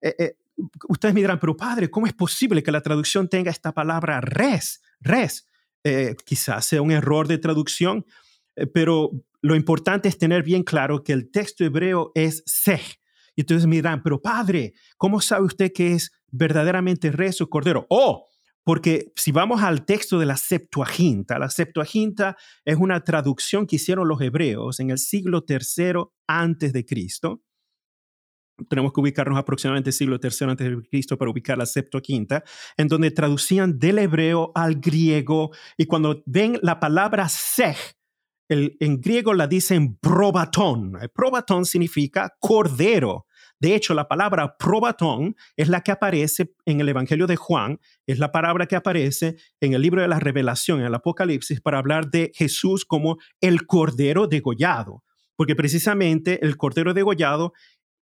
[0.00, 0.36] Eh, eh,
[0.88, 4.82] ustedes me dirán, pero padre, ¿cómo es posible que la traducción tenga esta palabra res?
[5.00, 5.48] Res.
[5.84, 8.04] Eh, quizás sea un error de traducción,
[8.56, 13.00] eh, pero lo importante es tener bien claro que el texto hebreo es sej.
[13.36, 17.86] Y entonces me dirán, pero padre, ¿cómo sabe usted que es verdaderamente res o cordero.
[17.88, 18.26] Oh,
[18.64, 24.08] porque si vamos al texto de la Septuaginta, la Septuaginta es una traducción que hicieron
[24.08, 27.42] los hebreos en el siglo III antes de Cristo.
[28.68, 32.44] Tenemos que ubicarnos aproximadamente el siglo III antes de Cristo para ubicar la Septuaginta,
[32.76, 37.76] en donde traducían del hebreo al griego y cuando ven la palabra sej,
[38.48, 40.98] en griego la dicen probatón.
[41.14, 43.26] Probatón significa cordero.
[43.60, 48.18] De hecho, la palabra probatón es la que aparece en el Evangelio de Juan, es
[48.18, 52.10] la palabra que aparece en el libro de la Revelación, en el Apocalipsis, para hablar
[52.10, 55.04] de Jesús como el Cordero degollado.
[55.36, 57.52] Porque precisamente el Cordero degollado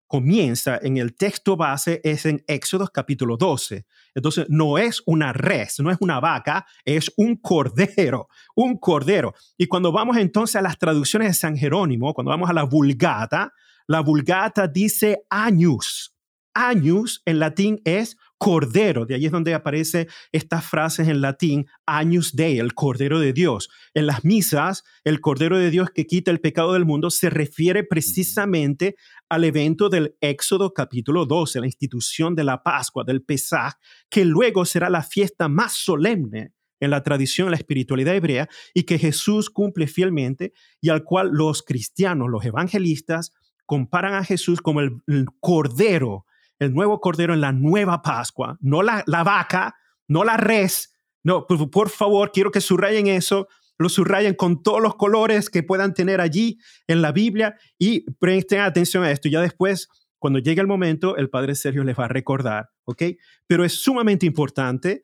[0.09, 3.85] comienza en el texto base, es en Éxodo capítulo 12.
[4.15, 9.35] Entonces, no es una res, no es una vaca, es un cordero, un cordero.
[9.59, 13.53] Y cuando vamos entonces a las traducciones de San Jerónimo, cuando vamos a la Vulgata,
[13.89, 16.15] la Vulgata dice años.
[16.55, 19.07] Años en latín es cordero.
[19.07, 23.71] De ahí es donde aparecen estas frases en latín, años de, el cordero de Dios.
[23.95, 27.83] En las misas, el cordero de Dios que quita el pecado del mundo se refiere
[27.83, 28.97] precisamente
[29.31, 33.75] al evento del Éxodo capítulo 12, la institución de la Pascua, del Pesaj,
[34.11, 38.99] que luego será la fiesta más solemne en la tradición, la espiritualidad hebrea, y que
[38.99, 43.33] Jesús cumple fielmente y al cual los cristianos, los evangelistas,
[43.69, 45.03] comparan a Jesús como el,
[45.41, 46.25] cordero,
[46.59, 49.77] el nuevo cordero en la nueva Pascua, no la, la vaca,
[50.09, 50.95] no la res.
[51.23, 55.63] No, por, por, favor, quiero que subrayen eso, lo subrayen con todos los colores que
[55.63, 59.29] puedan tener allí en la Biblia y presten atención a esto.
[59.29, 63.03] Ya después, cuando llegue el momento, el Padre Sergio les va a recordar, ¿ok?
[63.47, 65.03] Pero es sumamente importante,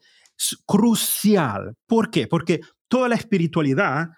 [0.65, 1.75] crucial.
[1.87, 2.27] ¿Por qué?
[2.29, 4.09] Porque toda la espiritualidad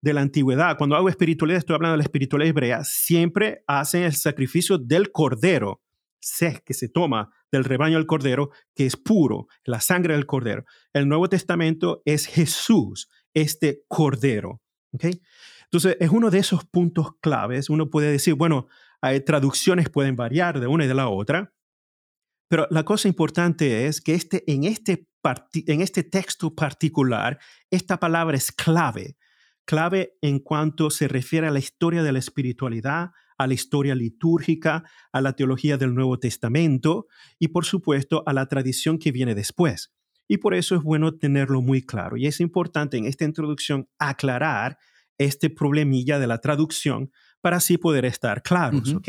[0.00, 4.14] de la antigüedad, cuando hago espiritualidad, estoy hablando de la espiritualidad hebrea, siempre hacen el
[4.14, 5.82] sacrificio del cordero,
[6.64, 10.64] que se toma del rebaño del cordero, que es puro, la sangre del cordero.
[10.92, 14.60] El Nuevo Testamento es Jesús, este cordero.
[14.92, 15.20] ¿okay?
[15.64, 17.70] Entonces, es uno de esos puntos claves.
[17.70, 18.66] Uno puede decir, bueno,
[19.00, 21.52] hay traducciones pueden variar de una y de la otra,
[22.48, 25.08] pero la cosa importante es que este, en, este
[25.66, 29.16] en este texto particular, esta palabra es clave
[29.66, 34.84] clave en cuanto se refiere a la historia de la espiritualidad, a la historia litúrgica,
[35.12, 37.06] a la teología del Nuevo Testamento
[37.38, 39.92] y por supuesto a la tradición que viene después.
[40.28, 42.16] Y por eso es bueno tenerlo muy claro.
[42.16, 44.78] Y es importante en esta introducción aclarar
[45.18, 49.08] este problemilla de la traducción para así poder estar claros, ¿ok?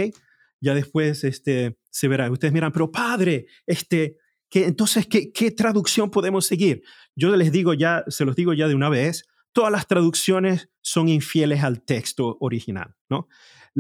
[0.60, 4.18] Ya después este, se verá, ustedes miran, pero padre, este,
[4.50, 6.82] ¿qué, entonces, ¿qué, ¿qué traducción podemos seguir?
[7.16, 9.26] Yo les digo ya, se los digo ya de una vez,
[9.58, 13.28] todas las traducciones son infieles al texto original, ¿no?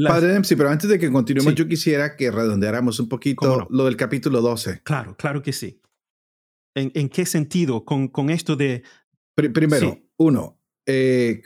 [0.07, 3.95] Padre Dempsey, pero antes de que continuemos, yo quisiera que redondeáramos un poquito lo del
[3.95, 4.81] capítulo 12.
[4.81, 5.79] Claro, claro que sí.
[6.73, 8.81] ¿En, qué sentido con, con, esto de...
[9.35, 11.43] primero, uno, eh,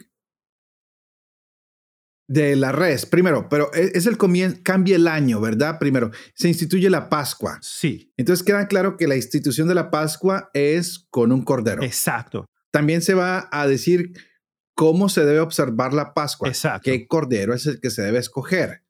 [2.30, 5.78] de la res, primero, pero e, es el comienzo, cambia el año, ¿verdad?
[5.78, 7.60] Primero, se instituye la Pascua.
[7.62, 8.13] Sí.
[8.15, 11.84] Entonces queda claro que la institución de la Pascua es con un cordero.
[11.84, 12.46] Exacto.
[12.71, 14.13] También se va a decir
[14.75, 16.89] cómo se debe observar la Pascua, Exacto.
[16.89, 18.84] qué cordero es el que se debe escoger.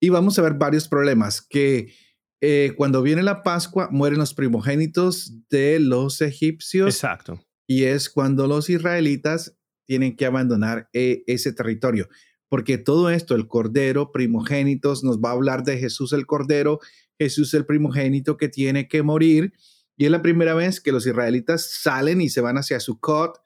[0.00, 1.94] Y vamos a ver varios problemas, que
[2.42, 6.94] eh, cuando viene la Pascua mueren los primogénitos de los egipcios.
[6.94, 7.42] Exacto.
[7.66, 12.08] Y es cuando los israelitas tienen que abandonar eh, ese territorio.
[12.50, 16.80] Porque todo esto, el cordero, primogénitos, nos va a hablar de Jesús el cordero,
[17.18, 19.54] Jesús el primogénito que tiene que morir
[19.96, 23.40] y es la primera vez que los israelitas salen y se van hacia Sukkot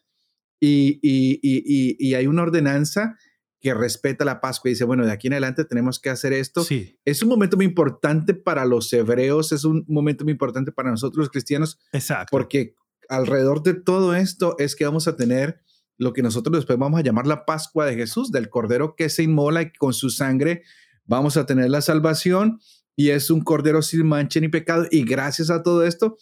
[0.61, 3.17] y, y, y, y, hay una ordenanza
[3.61, 6.65] que respeta la Pascua y dice, bueno, de aquí en adelante tenemos que hacer esto.
[6.65, 6.99] Sí.
[7.05, 11.19] Es un momento muy importante para los hebreos, es un momento muy importante para nosotros
[11.19, 11.79] los cristianos.
[11.93, 12.29] Exacto.
[12.31, 12.75] Porque
[13.09, 15.61] alrededor de todo esto es que vamos a tener
[15.97, 19.25] lo que nosotros después vamos a llamar la Pascua de Jesús, del Cordero que se
[19.25, 20.63] inmola y con su sangre
[21.05, 22.61] vamos a tener la salvación
[22.95, 24.87] y es un Cordero sin mancha ni pecado.
[24.91, 26.17] Y gracias a todo esto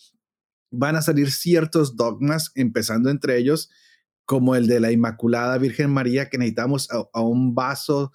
[0.71, 3.71] van a salir ciertos dogmas, empezando entre ellos
[4.25, 8.13] como el de la Inmaculada Virgen María, que necesitamos a, un vaso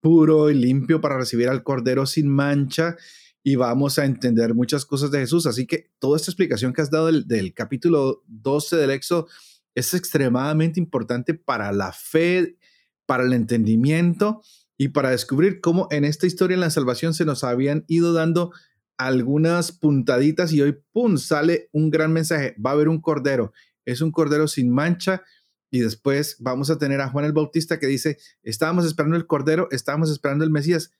[0.00, 2.96] puro y limpio para recibir al Cordero sin mancha
[3.42, 5.46] y vamos a entender muchas cosas de Jesús.
[5.46, 9.28] Así que toda esta explicación que has dado del, del capítulo 12 del Éxodo
[9.74, 12.58] es extremadamente importante para la fe,
[13.06, 14.42] para el entendimiento
[14.76, 18.52] y para descubrir cómo en esta historia en la salvación se nos habían ido dando
[18.98, 22.54] algunas puntaditas y hoy, ¡pum!, sale un gran mensaje.
[22.64, 23.52] Va a haber un cordero.
[23.84, 25.22] Es un cordero sin mancha.
[25.70, 29.68] Y después vamos a tener a Juan el Bautista que dice, estábamos esperando el cordero,
[29.70, 30.92] estábamos esperando el Mesías.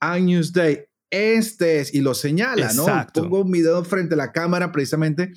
[0.00, 2.86] Agnus Dei, este es, y lo señala, ¿no?
[3.14, 5.32] Pongo un video frente a la cámara precisamente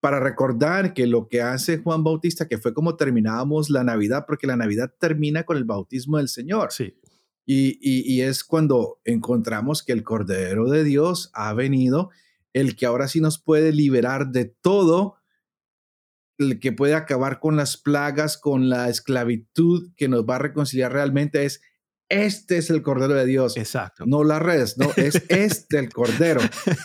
[0.00, 4.46] para recordar que lo que hace Juan Bautista, que fue como terminábamos la Navidad, porque
[4.46, 6.70] la Navidad termina con el bautismo del Señor.
[6.72, 6.94] Sí.
[7.50, 12.10] Y, y, es cuando encontramos que el Cordero de Dios ha venido,
[12.52, 15.16] el que ahora sí nos puede liberar de todo,
[16.36, 20.92] el que puede acabar con las plagas, con la esclavitud, que nos va a reconciliar
[20.92, 21.62] realmente es
[22.10, 23.56] este es el Cordero de Dios.
[23.56, 24.04] Exacto.
[24.06, 26.42] No la red, no, es este el Cordero.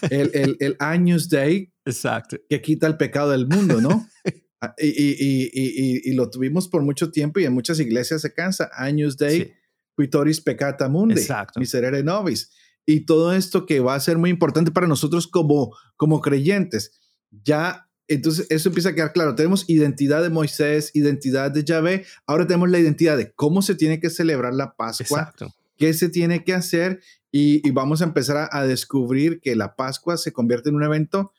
[0.09, 1.73] El, el, el Años Day.
[1.83, 2.37] Exacto.
[2.49, 4.07] Que quita el pecado del mundo, ¿no?
[4.65, 8.33] Ah, y, y, y, y, lo tuvimos por mucho tiempo y en muchas iglesias se
[8.33, 8.71] cansa.
[8.73, 9.51] Años Day,
[9.97, 11.59] Quitoris Peccata Mundi, Exacto.
[11.59, 12.51] Miserere Nobis.
[12.85, 16.99] Y todo esto que va a ser muy importante para nosotros como, como creyentes.
[17.31, 19.35] Ya entonces eso empieza a quedar claro.
[19.35, 22.05] Tenemos identidad de Moisés, identidad de Yahvé.
[22.27, 25.33] Ahora tenemos la identidad de cómo se tiene que celebrar la Pascua,
[25.77, 27.01] qué se tiene que hacer
[27.35, 31.31] y, vamos a empezar a, descubrir que la Pascua se convierte en un evento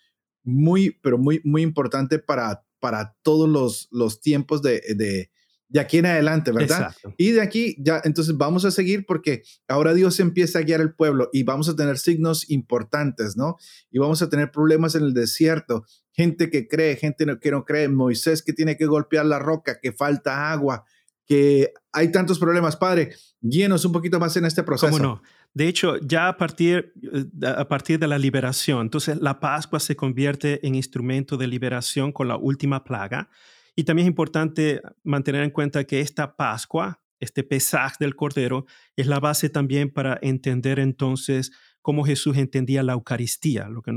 [0.43, 5.31] muy, pero muy, muy importante para, para todos los, los tiempos de, de,
[5.69, 6.95] de aquí en adelante, ¿verdad?
[7.17, 10.95] Y de aquí ya, entonces vamos a seguir porque ahora Dios empieza a guiar al
[10.95, 13.57] pueblo y vamos a tener signos importantes, ¿no?
[13.91, 17.89] Y vamos a tener problemas en el desierto, gente que cree, gente que no cree,
[17.89, 20.85] Moisés que tiene que golpear la roca, que falta agua,
[21.27, 22.77] que hay tantos problemas.
[22.77, 24.93] Padre, guíenos un poquito más en este proceso.
[24.93, 25.23] ¿Cómo no?
[25.55, 29.95] De hecho, ya a partir, eh, a partir de la liberación, entonces la Pascua se
[29.95, 33.31] convierte en instrumento de liberación con la última plaga
[33.77, 39.07] y también es importante mantener en cuenta que esta Pascua, este pesaje del Cordero, es
[39.07, 41.51] la base también para entender entonces
[41.83, 43.93] cómo Jesús entendía la Eucaristía, lo que,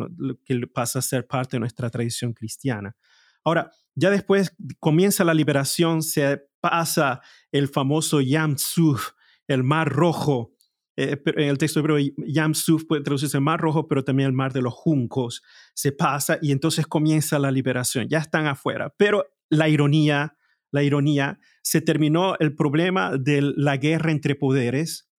[0.73, 2.95] pasa a ser parte de nuestra tradición cristiana.
[3.43, 9.11] Ahora, ya después comienza la liberación, se pasa el famoso Yam Suf,
[9.47, 10.53] el Mar Rojo.
[10.97, 14.51] Eh, en el texto hebreo, Yam Suf puede traducirse Mar Rojo, pero también el Mar
[14.51, 15.41] de los Juncos.
[15.73, 18.07] Se pasa y entonces comienza la liberación.
[18.09, 18.93] Ya están afuera.
[18.97, 20.37] Pero la ironía,
[20.71, 25.09] la ironía, se terminó el problema de la guerra entre poderes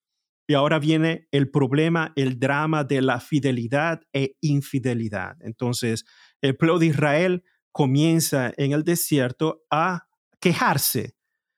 [0.46, 5.36] y ahora viene el problema, el drama de la fidelidad e infidelidad.
[5.40, 6.06] Entonces,
[6.40, 10.08] el pueblo de Israel comienza en el desierto a
[10.40, 11.16] quejarse,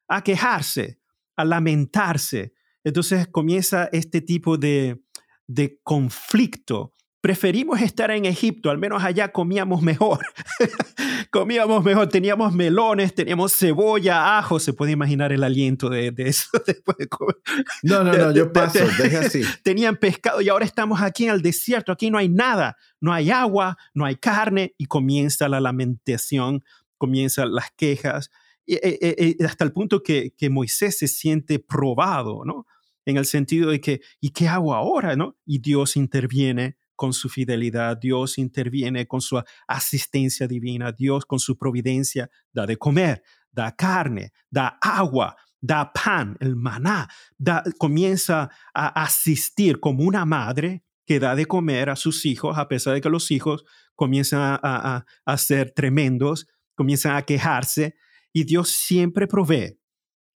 [0.09, 1.01] a quejarse,
[1.37, 2.53] a lamentarse.
[2.83, 5.01] Entonces comienza este tipo de,
[5.47, 10.21] de conflicto preferimos estar en Egipto, al menos allá comíamos mejor.
[11.31, 16.97] comíamos mejor, teníamos melones, teníamos cebolla, ajo, se puede imaginar el aliento de, eso después
[16.99, 17.37] de comer.
[17.83, 19.43] No, no, no, yo paso, deja así.
[19.63, 23.31] Tenían pescado y ahora estamos aquí en el desierto, aquí no hay nada, no hay
[23.31, 26.65] agua, no hay carne y comienza la lamentación,
[26.99, 28.31] comienzan las quejas,
[28.67, 32.67] y, eh, eh, eh, hasta el punto que, que Moisés se siente probado, ¿no?
[33.05, 35.17] En el sentido de que, ¿y qué hago ahora?
[35.17, 35.37] ¿no?
[35.47, 41.57] Y Dios interviene con su fidelidad, Dios interviene con su asistencia divina, Dios con su
[41.57, 47.09] providencia da de comer, da carne, da agua, da pan, el maná,
[47.39, 52.69] da, comienza a asistir como una madre que da de comer a sus hijos, a
[52.69, 57.95] pesar de que los hijos comienzan a, a ser tremendos, comienzan a quejarse,
[58.31, 59.81] y Dios siempre provee.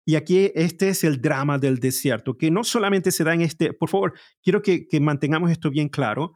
[0.06, 3.74] Y aquí este es el drama del desierto, que no solamente se da en este,
[3.74, 6.32] por favor, quiero que, que mantengamos esto bien claro,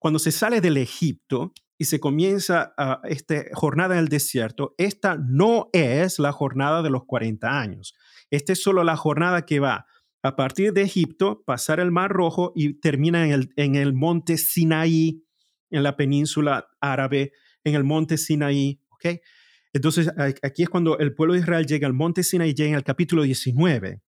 [0.00, 5.68] cuando se sale del Egipto y se comienza esta jornada en el desierto, esta no
[5.72, 7.94] es la jornada de los 40 años.
[8.30, 9.86] Esta es solo la jornada que va
[10.22, 15.22] a partir de Egipto, pasar el Mar Rojo y termina en el, monte Sinaí,
[15.70, 17.32] en la península árabe,
[17.62, 18.80] en el monte Sinaí.
[18.90, 19.20] ¿ok?
[19.74, 20.10] Entonces,
[20.42, 23.22] aquí es cuando el pueblo de Israel llega al monte Sinaí, llega en el capítulo
[23.22, 24.00] 19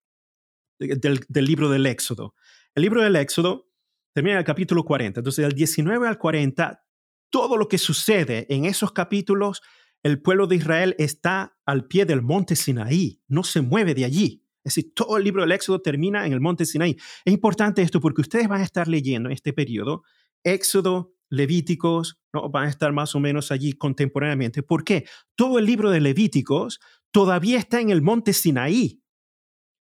[0.78, 2.34] del, del libro del Éxodo.
[2.74, 3.71] El libro del Éxodo
[4.12, 5.20] termina el capítulo 40.
[5.20, 6.84] Entonces, del 19 al 40,
[7.30, 9.62] todo lo que sucede en esos capítulos,
[10.02, 14.44] el pueblo de Israel está al pie del monte Sinaí, no se mueve de allí.
[14.64, 16.96] Es decir, todo el libro del Éxodo termina en el monte Sinaí.
[17.24, 20.02] Es importante esto porque ustedes van a estar leyendo en este periodo
[20.44, 22.50] Éxodo, Levíticos, ¿no?
[22.50, 24.62] van a estar más o menos allí contemporáneamente.
[24.62, 25.06] ¿Por qué?
[25.34, 26.78] Todo el libro de Levíticos
[27.10, 29.01] todavía está en el monte Sinaí.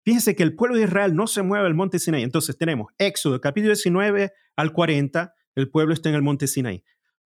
[0.07, 2.23] Fíjense que el pueblo de Israel no se mueve al monte Sinaí.
[2.23, 6.85] Entonces tenemos Éxodo, capítulo 19 al 40, el pueblo está en el monte Sinaí.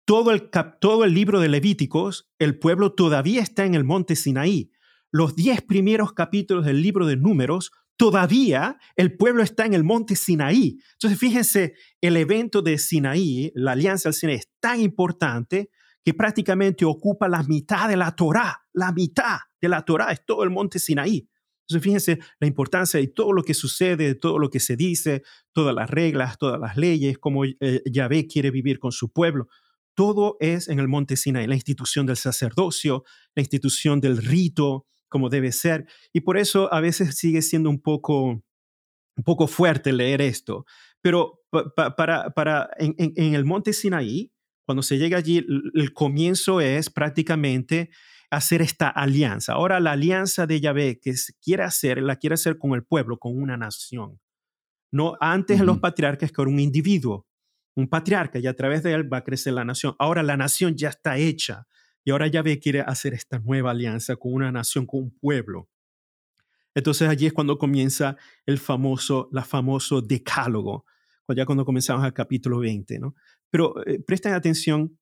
[0.05, 0.49] Todo el,
[0.79, 4.71] todo el libro de Levíticos, el pueblo todavía está en el monte Sinaí.
[5.11, 10.15] Los diez primeros capítulos del libro de Números, todavía el pueblo está en el monte
[10.15, 10.77] Sinaí.
[10.93, 15.71] Entonces, fíjense, el evento de Sinaí, la alianza del Sinaí, es tan importante
[16.05, 18.61] que prácticamente ocupa la mitad de la Torá.
[18.71, 21.27] La mitad de la Torá es todo el monte Sinaí
[21.71, 25.23] Entonces, fíjense la importancia de todo lo que sucede, de todo lo que se dice,
[25.53, 29.47] todas las reglas, todas las leyes, cómo eh, Yahvé quiere vivir con su pueblo.
[29.95, 33.03] Todo es en el monte Sinaí, la institución del sacerdocio,
[33.35, 35.85] la institución del rito, como debe ser.
[36.13, 40.65] Y por eso a veces sigue siendo un poco, un poco fuerte leer esto.
[41.01, 41.39] Pero
[41.75, 44.31] para, para en, en, el monte Sinaí,
[44.65, 47.89] cuando se llega allí, el comienzo es prácticamente
[48.31, 49.53] hacer esta alianza.
[49.53, 53.37] Ahora la alianza de Yahvé que quiere hacer, la quiere hacer con el pueblo, con
[53.37, 54.19] una nación.
[54.91, 57.27] No antes los patriarcas con un individuo,
[57.75, 59.95] un patriarca y a través de él va a crecer la nación.
[59.99, 61.67] Ahora la nación ya está hecha
[62.03, 65.69] y ahora Yahvé quiere hacer esta nueva alianza con una nación, con un pueblo.
[66.73, 68.15] Entonces allí es cuando comienza
[68.45, 70.85] el famoso, la famoso decálogo,
[71.35, 73.15] ya cuando comenzamos el capítulo 20, ¿no?
[73.49, 74.97] Pero eh, presten atención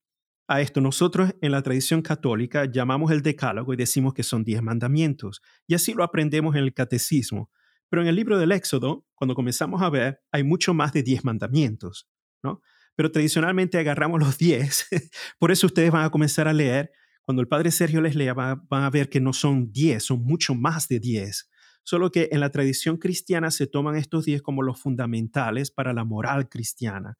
[0.50, 0.80] a esto.
[0.80, 5.42] Nosotros en la tradición católica llamamos el decálogo y decimos que son diez mandamientos.
[5.68, 7.50] Y así lo aprendemos en el catecismo.
[7.88, 11.24] Pero en el libro del Éxodo, cuando comenzamos a ver, hay mucho más de diez
[11.24, 12.08] mandamientos.
[12.42, 12.60] ¿no?
[12.96, 14.88] Pero tradicionalmente agarramos los 10.
[15.38, 16.90] Por eso ustedes van a comenzar a leer.
[17.22, 20.56] Cuando el padre Sergio les lea, van, a ver que no son 10, son mucho
[20.56, 21.48] más de 10.
[21.84, 26.04] Solo que en la tradición cristiana se toman estos 10 como los fundamentales para la
[26.04, 27.18] moral cristiana.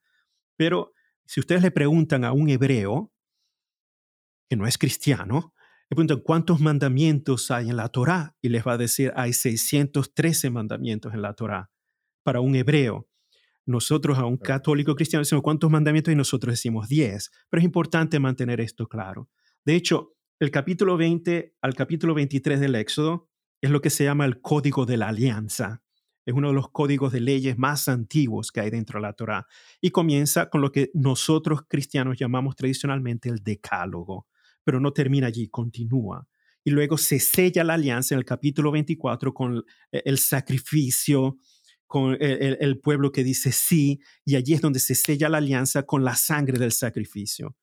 [0.57, 0.91] Pero
[1.25, 3.13] si ustedes le preguntan a un hebreo,
[4.51, 5.53] que no es cristiano,
[5.89, 10.49] le preguntan cuántos mandamientos hay en la Torá y les va a decir hay 613
[10.49, 11.71] mandamientos en la Torá
[12.21, 13.07] para un hebreo.
[13.65, 18.19] Nosotros a un católico cristiano decimos cuántos mandamientos y nosotros decimos 10, pero es importante
[18.19, 19.29] mantener esto claro.
[19.63, 23.29] De hecho, el capítulo 20 al capítulo 23 del Éxodo
[23.61, 25.81] es lo que se llama el Código de la Alianza.
[26.25, 29.47] Es uno de los códigos de leyes más antiguos que hay dentro de la Torá
[29.79, 34.27] y comienza con lo que nosotros cristianos llamamos tradicionalmente el decálogo,
[34.63, 36.27] pero no termina allí, continúa.
[36.63, 41.37] Y luego se sella la alianza en el capítulo 24 con el sacrificio,
[41.87, 46.03] con el, pueblo que dice sí, y allí es donde se sella la alianza con
[46.03, 47.57] la sangre del sacrificio.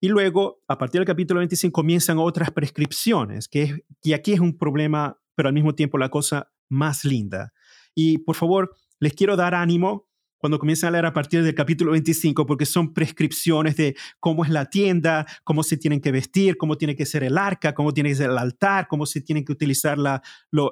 [0.00, 4.56] Y luego, a partir del capítulo 25, comienzan otras prescripciones, que, y aquí es un
[4.56, 7.52] problema, pero al mismo tiempo la cosa más linda.
[7.94, 10.09] Y por favor, les quiero dar ánimo
[10.40, 14.50] cuando comiencen a leer a partir del capítulo 25, porque son prescripciones de cómo es
[14.50, 18.08] la tienda, cómo se tienen que vestir, cómo tiene que ser el arca, cómo tiene
[18.08, 20.70] que ser el altar, cómo se tienen que utilizar la, los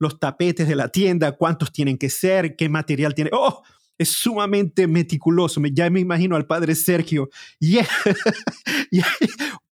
[0.00, 3.30] los tapetes de la tienda, cuántos tienen que ser, qué material tiene.
[3.32, 3.62] ¡Oh!
[3.98, 5.60] Es sumamente meticuloso.
[5.72, 7.28] Ya me imagino al padre Sergio.
[7.60, 7.78] Y,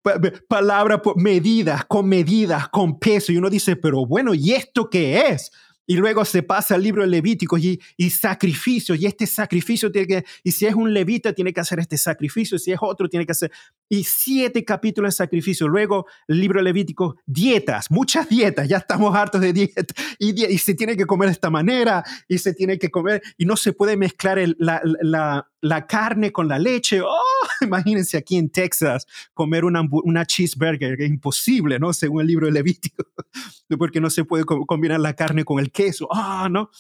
[0.50, 3.32] palabra por medidas, con medidas, con peso.
[3.32, 5.50] Y uno dice, pero bueno, ¿y esto qué es?
[5.90, 9.00] Y luego se pasa al libro de Levíticos y, y sacrificios.
[9.00, 12.60] Y este sacrificio tiene que, y si es un levita, tiene que hacer este sacrificio.
[12.60, 13.52] Si es otro, tiene que hacer.
[13.88, 15.66] Y siete capítulos de sacrificio.
[15.70, 18.68] Luego el libro de Levíticos, dietas, muchas dietas.
[18.68, 19.86] Ya estamos hartos de dieta.
[20.20, 22.04] Y, y se tiene que comer de esta manera.
[22.28, 23.22] Y se tiene que comer.
[23.38, 27.00] Y no se puede mezclar la, la, la, carne con la leche.
[27.00, 27.18] Oh,
[27.62, 31.02] imagínense aquí en Texas comer una, una cheeseburger.
[31.02, 31.94] Es imposible, ¿no?
[31.94, 33.06] Según el libro de Levítico.
[33.80, 36.72] Porque no se puede combinar la carne con el queso, ah, ¿no?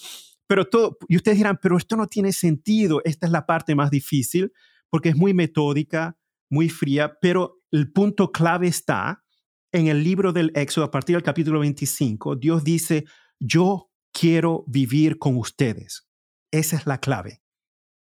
[0.47, 3.91] Pero todo, y ustedes dirán, pero esto no tiene sentido, esta es la parte más
[3.91, 4.51] difícil,
[4.89, 6.17] porque es muy metódica,
[6.49, 9.23] muy fría, pero el punto clave está
[9.71, 13.05] en el libro del Éxodo, a partir del capítulo 25, Dios dice,
[13.39, 16.07] yo quiero vivir con ustedes.
[16.51, 17.43] Esa es la clave.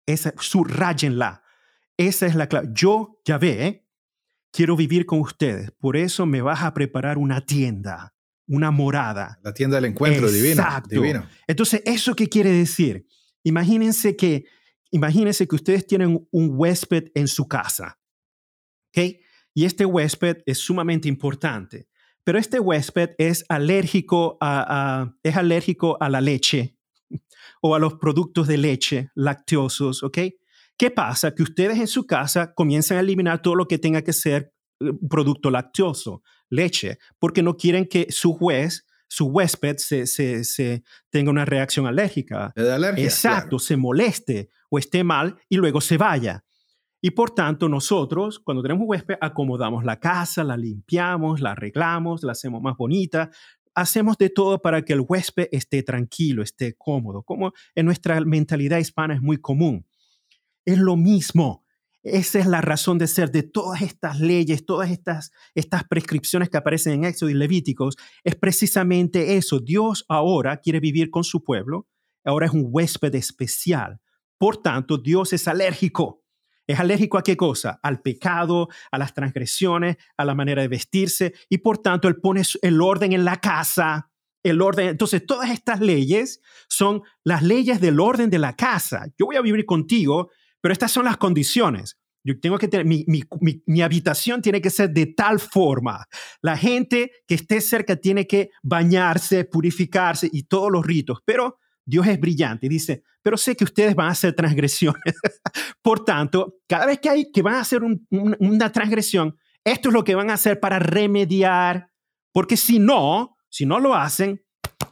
[0.05, 1.41] Esa, subrayenla.
[1.97, 2.67] Esa es la clave.
[2.73, 3.88] Yo, ya ve,
[4.51, 5.71] quiero vivir con ustedes.
[5.71, 8.14] Por eso me vas a preparar una tienda
[8.48, 9.39] una morada.
[9.43, 10.89] La tienda del encuentro Exacto.
[10.89, 11.28] divino.
[11.48, 13.06] Entonces, ¿eso qué quiere decir?
[13.43, 14.46] Imagínense que,
[14.91, 18.00] imagínense que ustedes tienen un huésped en su casa,
[18.89, 19.18] ¿ok?
[19.54, 21.88] Y este huésped es sumamente importante,
[22.24, 26.78] pero este huésped es alérgico a, es alérgico a la leche
[27.62, 30.20] o a los productos de leche lactosos, ¿ok?
[30.78, 31.34] ¿Qué pasa?
[31.34, 34.91] Que ustedes en su casa comienzan a eliminar todo lo que tenga que ser eh,
[35.10, 41.46] producto lactoso leche, porque no quieren que su juez, su huésped, se, se, tenga una
[41.46, 42.54] reacción alérgica.
[42.56, 46.43] De alergia, Exacto, se moleste o esté mal y luego se vaya.
[47.02, 52.24] Y por tanto, nosotros, cuando tenemos un huésped, acomodamos la casa, la limpiamos, la arreglamos,
[52.24, 53.30] la hacemos más bonita,
[53.76, 58.80] hacemos de todo para que el huésped esté tranquilo, esté cómodo, como en nuestra mentalidad
[58.80, 59.86] hispana es muy común.
[60.64, 61.64] Es lo mismo.
[62.06, 66.58] Esa es la razón de ser de todas estas leyes, todas estas, estas prescripciones que
[66.58, 67.97] aparecen en Éxodo y Levíticos.
[68.24, 69.60] Es precisamente eso.
[69.60, 71.88] Dios ahora quiere vivir con su pueblo.
[72.24, 73.99] Ahora es un huésped especial.
[74.38, 76.22] Por tanto, Dios es alérgico.
[76.68, 77.80] ¿Es alérgico a qué cosa?
[77.82, 81.34] Al pecado, a las transgresiones, a la manera de vestirse.
[81.49, 84.12] Y por tanto, Él pone el orden en la casa.
[84.43, 84.89] el orden.
[84.89, 86.39] Entonces, todas estas leyes
[86.70, 89.08] son las leyes del orden de la casa.
[89.18, 90.30] Yo voy a vivir contigo,
[90.66, 91.99] pero estas son las condiciones.
[92.24, 96.07] Yo tengo que tener, mi, habitación tiene que ser de tal forma.
[96.41, 101.20] La gente que esté cerca tiene que bañarse, purificarse y todos los ritos.
[101.24, 105.03] Pero Dios es brillante y dice, pero sé que ustedes van a hacer transgresiones.
[105.84, 110.03] Por tanto, cada vez que, hay, que van a hacer una transgresión, esto es lo
[110.03, 111.91] que van a hacer para remediar,
[112.34, 114.43] porque si no, si no lo hacen,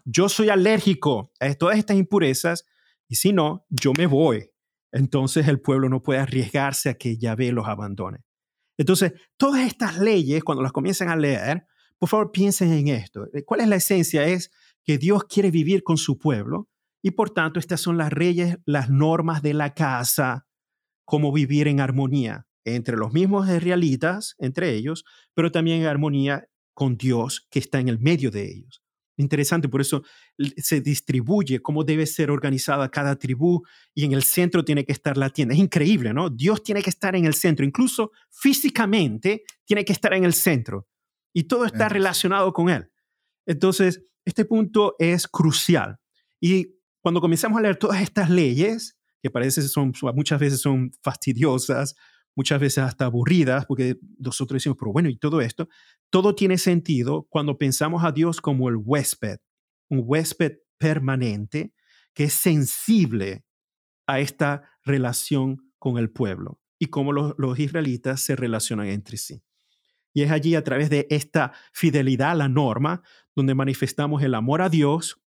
[0.06, 2.64] yo soy alérgico a todas estas impurezas
[3.08, 4.53] y si no, yo me voy
[4.94, 8.20] entonces el pueblo no puede arriesgarse a que Yahvé los abandone.
[8.78, 11.66] Entonces, todas estas leyes, cuando las comiencen a leer,
[11.98, 13.28] por favor piensen en esto.
[13.34, 14.26] Eh, ¿Cuál es la esencia?
[14.26, 14.52] Es
[14.84, 16.70] que Dios quiere vivir con su pueblo
[17.02, 20.46] y por tanto estas son las leyes, las normas de la casa,
[21.06, 26.98] cómo vivir en armonía entre los mismos israelitas, entre ellos, pero también en armonía con
[26.98, 28.83] Dios que está en el medio de ellos.
[29.18, 30.04] Interesante, por eso
[30.58, 33.62] se distribuye cómo debe ser organizada cada tribu
[33.94, 35.54] y en el centro tiene que estar la tienda.
[35.54, 36.30] Es increíble, ¿no?
[36.30, 40.88] Dios tiene que estar en el centro, incluso físicamente tiene que estar en el centro
[41.34, 42.90] y todo está relacionado con Él.
[43.46, 46.00] Entonces, este punto es crucial.
[46.40, 51.96] Y cuando comenzamos a leer todas estas leyes, que parece son muchas veces son fastidiosas,
[52.36, 55.70] muchas veces hasta aburridas, porque nosotros decimos, pero bueno, y todo esto,
[56.10, 59.38] todo tiene sentido cuando pensamos a Dios como el huésped,
[59.90, 61.74] un huésped permanente
[62.14, 63.44] que es sensible
[64.08, 69.44] a esta relación con el pueblo y cómo los, los israelitas se relacionan entre sí.
[70.14, 73.02] Y es allí a través de esta fidelidad a la norma
[73.36, 75.22] donde manifestamos el amor a Dios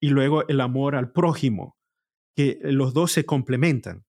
[0.00, 1.76] y luego el amor al prójimo,
[2.36, 4.04] que los dos se complementan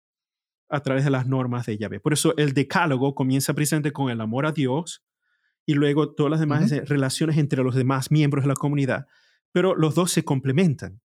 [0.73, 2.01] a través de las normas de Yahvé.
[2.01, 5.05] Por eso el decálogo comienza precisamente con el amor a Dios
[5.67, 9.07] y luego todas las demás relaciones entre los demás miembros de la comunidad,
[9.53, 11.01] pero los dos se complementan.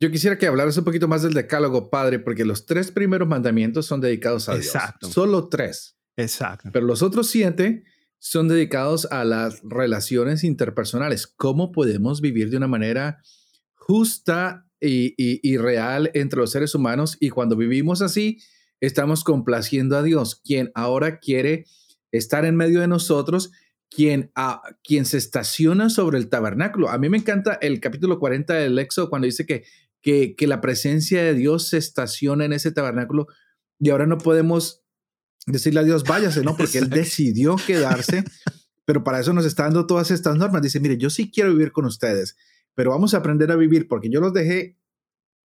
[0.00, 3.86] Yo quisiera que hablaras un poquito más del decálogo, padre, porque los tres primeros mandamientos
[3.86, 5.06] son dedicados a Exacto.
[5.06, 5.14] Dios.
[5.14, 5.96] Solo tres.
[6.16, 6.70] Exacto.
[6.72, 7.84] Pero los otros siete
[8.18, 11.26] son dedicados a las relaciones interpersonales.
[11.26, 13.18] ¿Cómo podemos vivir de una manera
[13.74, 17.16] justa y, y, real entre los seres humanos?
[17.20, 18.38] Y cuando vivimos así,
[18.86, 21.66] estamos complaciendo a Dios, quien ahora quiere
[22.12, 23.50] estar en medio de nosotros,
[23.90, 26.88] quien, a, quien se estaciona sobre el tabernáculo.
[26.88, 29.64] A mí me encanta el capítulo 40 del Éxodo cuando dice que,
[30.00, 33.26] que, que la presencia de Dios se estaciona en ese tabernáculo
[33.78, 34.84] y ahora no podemos
[35.46, 36.56] decirle a Dios, váyase, ¿no?
[36.56, 38.24] Porque Él decidió quedarse,
[38.84, 40.62] pero para eso nos está dando todas estas normas.
[40.62, 42.36] Dice, mire, yo sí quiero vivir con ustedes,
[42.74, 44.78] pero vamos a aprender a vivir porque yo los dejé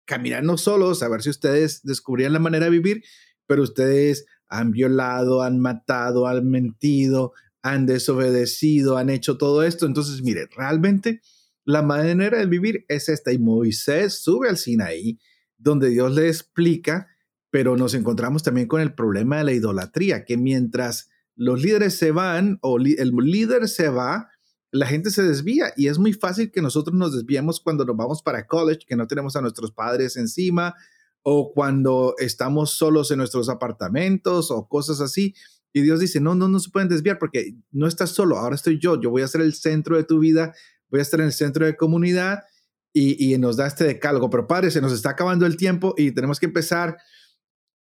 [0.05, 3.03] caminando solos, a ver si ustedes descubrían la manera de vivir,
[3.47, 9.85] pero ustedes han violado, han matado, han mentido, han desobedecido, han hecho todo esto.
[9.85, 11.21] Entonces, mire, realmente
[11.65, 13.33] la manera de vivir es esta.
[13.33, 15.19] Y Moisés sube al Sinaí,
[15.57, 17.07] donde Dios le explica,
[17.49, 22.11] pero nos encontramos también con el problema de la idolatría, que mientras los líderes se
[22.11, 24.29] van o el líder se va,
[24.71, 28.21] la gente se desvía y es muy fácil que nosotros nos desviemos cuando nos vamos
[28.21, 30.75] para college, que no tenemos a nuestros padres encima,
[31.23, 35.33] o cuando estamos solos en nuestros apartamentos o cosas así.
[35.73, 38.79] Y Dios dice, no, no, no se pueden desviar porque no estás solo, ahora estoy
[38.79, 40.53] yo, yo voy a ser el centro de tu vida,
[40.89, 42.43] voy a estar en el centro de comunidad
[42.93, 44.29] y, y nos da este decálogo.
[44.29, 46.97] Pero padre, se nos está acabando el tiempo y tenemos que empezar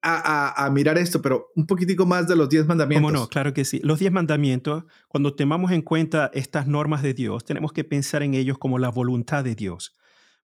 [0.02, 3.12] a, a, mirar esto, pero un poquitico más de los diez mandamientos.
[3.12, 3.28] ¿Cómo no?
[3.28, 3.80] Claro que sí.
[3.84, 8.36] Los diez mandamientos, cuando tomamos en cuenta estas normas de Dios, tenemos que pensar en
[8.36, 9.96] ellos como la voluntad de Dios.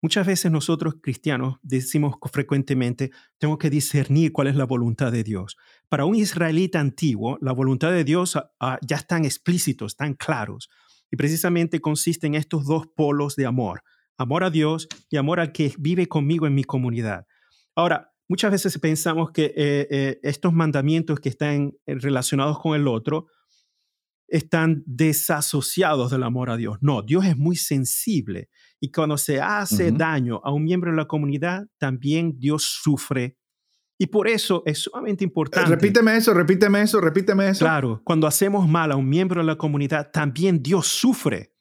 [0.01, 5.57] Muchas veces nosotros cristianos decimos frecuentemente, tengo que discernir cuál es la voluntad de Dios.
[5.88, 10.70] Para un israelita antiguo, la voluntad de Dios ah, ah, ya están explícitos, están claros.
[11.11, 13.82] Y precisamente consiste en estos dos polos de amor,
[14.16, 17.26] amor a Dios y amor al que vive conmigo en mi comunidad.
[17.74, 23.26] Ahora, muchas veces pensamos que eh, eh, estos mandamientos que están relacionados con el otro
[24.28, 26.78] están desasociados del amor a Dios.
[26.82, 28.49] No, Dios es muy sensible
[28.81, 33.37] y cuando se hace daño a un miembro de la comunidad, también Dios sufre.
[34.01, 35.68] Y por eso es sumamente importante.
[35.68, 37.64] Repíteme eso, repíteme eso, repíteme eso.
[37.64, 41.53] Claro, cuando hacemos mal a un miembro de la comunidad, también Dios sufre.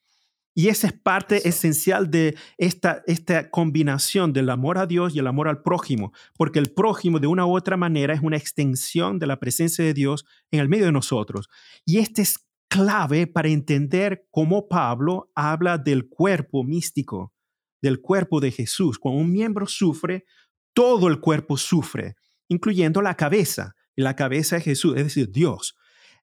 [0.53, 5.28] Y esa es parte esencial de esta, esta combinación del amor a Dios y el
[5.28, 9.28] amor al prójimo, porque el prójimo de una u otra manera es una extensión de
[9.28, 11.47] la presencia de Dios en el medio de nosotros.
[11.86, 17.34] Y este es clave para entender cómo Pablo habla del cuerpo místico,
[17.82, 18.99] del cuerpo de Jesús.
[18.99, 20.26] Cuando un miembro sufre,
[20.74, 22.15] todo el cuerpo sufre,
[22.47, 23.76] incluyendo la cabeza.
[23.95, 25.76] Y la cabeza es Jesús, es decir, Dios.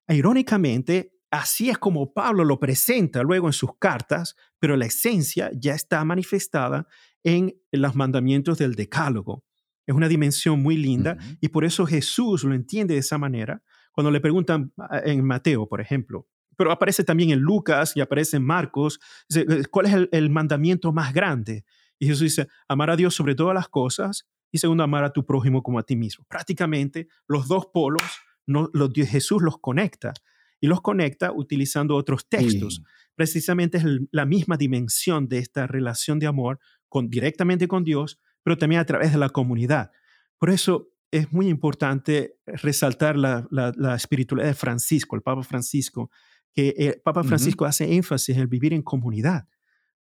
[0.07, 5.73] Irónicamente, así es como Pablo lo presenta luego en sus cartas, pero la esencia ya
[5.73, 6.87] está manifestada
[7.23, 9.43] en los mandamientos del decálogo.
[9.85, 13.61] Es una dimensión muy linda y por eso Jesús lo entiende de esa manera.
[13.91, 16.27] Cuando le preguntan ah, en Mateo, por ejemplo,
[16.57, 18.99] pero aparece también en Lucas y aparece en Marcos,
[19.33, 21.65] eh, ¿cuál es el, mandamiento más grande?
[21.99, 25.25] Y Jesús dice, amar a Dios sobre todas las cosas y segundo, amar a tu
[25.25, 26.25] prójimo como a ti mismo.
[26.27, 28.03] Prácticamente los dos polos,
[28.45, 30.13] no, los, Jesús los conecta
[30.59, 32.81] y los conecta utilizando otros textos.
[33.15, 38.57] Precisamente es la misma dimensión de esta relación de amor con, directamente con Dios, pero
[38.57, 39.91] también a través de la comunidad.
[40.37, 46.11] Por eso es muy importante resaltar la, la, espiritualidad de Francisco, el Papa Francisco,
[46.55, 49.47] que el eh, Papa Francisco hace énfasis en el vivir en comunidad,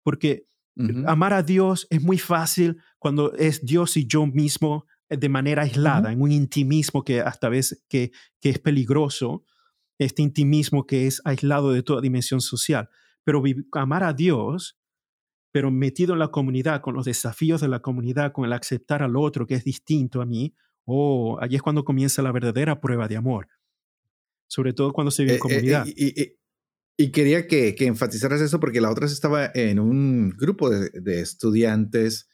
[0.03, 0.47] porque
[1.05, 5.63] amar a Dios es muy fácil cuando es Dios y yo mismo eh, de manera
[5.63, 9.43] aislada, en un intimismo que hasta veces que, que es peligroso,
[9.97, 12.89] este intimismo que es aislado de toda dimensión social.
[13.23, 13.41] Pero
[13.73, 14.77] amar a Dios
[15.53, 19.15] pero metido en la comunidad, con los desafíos de la comunidad, con el aceptar al
[19.15, 23.17] otro que es distinto a mí, oh, allí es cuando comienza la verdadera prueba de
[23.17, 23.47] amor.
[24.47, 25.85] Sobre todo cuando se vive en eh, eh, comunidad.
[26.97, 32.27] Y, quería que, que, enfatizaras eso porque la otra estaba en un grupo de, estudiantes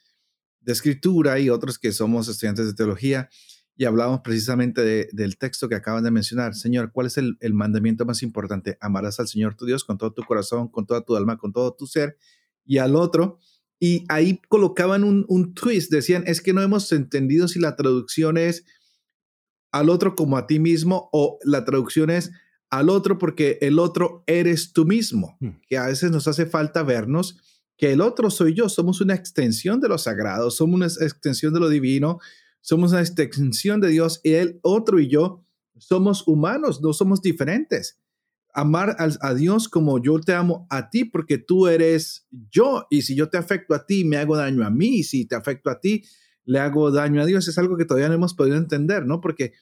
[0.60, 3.28] de escritura y otros que somos estudiantes de teología
[3.76, 6.54] y hablábamos precisamente del texto que acaban de mencionar.
[6.54, 8.76] Señor, ¿cuál es el, el mandamiento más importante?
[8.80, 11.74] Amarás al Señor tu Dios con todo tu corazón, con toda tu alma, con todo
[11.74, 12.18] tu ser
[12.66, 13.38] y al otro.
[13.82, 18.66] Y ahí colocaban un, twist, decían, es que no hemos entendido si la traducción es
[19.72, 22.30] al otro como a ti mismo o la traducción es
[22.70, 25.60] al otro porque el otro eres tú mismo, hmm.
[25.66, 27.36] que a veces nos hace falta vernos
[27.76, 31.60] que el otro soy yo, somos una extensión de lo sagrado, somos una extensión de
[31.60, 32.18] lo divino,
[32.60, 35.46] somos una extensión de Dios y el otro y yo
[35.78, 37.98] somos humanos, no somos diferentes
[38.54, 42.86] amar a, Dios como yo te amo a ti, porque tú eres yo.
[42.90, 44.98] Y si yo te afecto a ti, me hago daño a mí.
[44.98, 46.04] Y si te afecto a ti,
[46.44, 47.48] le hago daño a Dios.
[47.48, 49.20] Es algo que todavía no hemos podido entender, ¿no?
[49.20, 49.52] Porque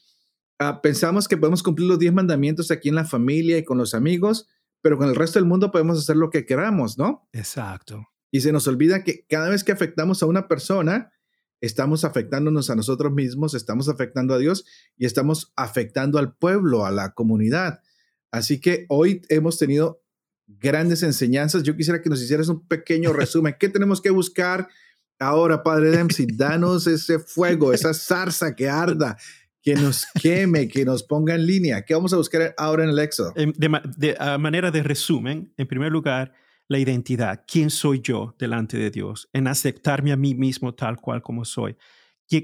[0.58, 3.94] ah, pensamos que podemos cumplir los diez mandamientos aquí en la familia y con los
[3.94, 4.48] amigos,
[4.82, 7.28] pero con el resto del mundo podemos hacer lo que queramos, ¿no?
[7.32, 8.06] Exacto.
[8.30, 11.12] Y se nos olvida que cada vez que afectamos a una persona,
[11.60, 14.64] estamos afectándonos a nosotros mismos, estamos afectando a Dios
[14.96, 17.80] y estamos afectando al pueblo, a la comunidad.
[18.30, 20.02] Así que hoy hemos tenido
[20.46, 21.62] grandes enseñanzas.
[21.62, 23.56] Yo quisiera que nos hicieras un pequeño resumen.
[23.58, 24.68] ¿Qué tenemos que buscar
[25.18, 26.26] ahora, Padre Dempsey?
[26.26, 29.16] Danos ese fuego, esa zarza que arda,
[29.68, 31.84] que nos queme, que nos ponga en línea.
[31.84, 33.34] ¿Qué vamos a buscar ahora en el Éxodo?
[33.34, 36.32] De, manera de resumen, en primer lugar,
[36.68, 37.44] la identidad.
[37.46, 39.28] ¿Quién soy yo delante de Dios?
[39.32, 41.76] En aceptarme a mí mismo tal cual como soy.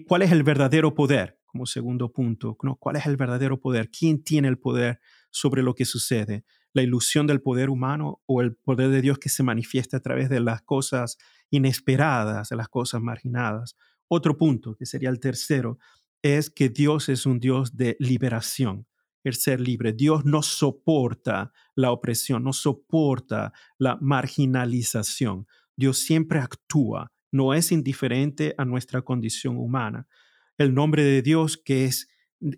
[0.07, 1.41] ¿Cuál es el verdadero poder?
[1.47, 2.77] Como segundo punto, ¿no?
[2.77, 3.89] ¿cuál es el verdadero poder?
[3.91, 5.01] ¿Quién tiene el poder
[5.31, 9.29] sobre lo que sucede, la ilusión del poder humano o el poder de Dios que
[9.29, 11.16] se manifiesta a través de las cosas
[11.51, 13.77] inesperadas, de las cosas marginadas.
[14.09, 15.79] Otro punto, que sería el tercero,
[16.25, 18.87] es que Dios es un Dios de liberación,
[19.25, 19.93] el ser libre.
[19.93, 25.47] Dios no soporta la opresión, no soporta la marginalización.
[25.77, 30.09] Dios siempre actúa, no es indiferente a nuestra condición humana.
[30.57, 32.09] El nombre de Dios que es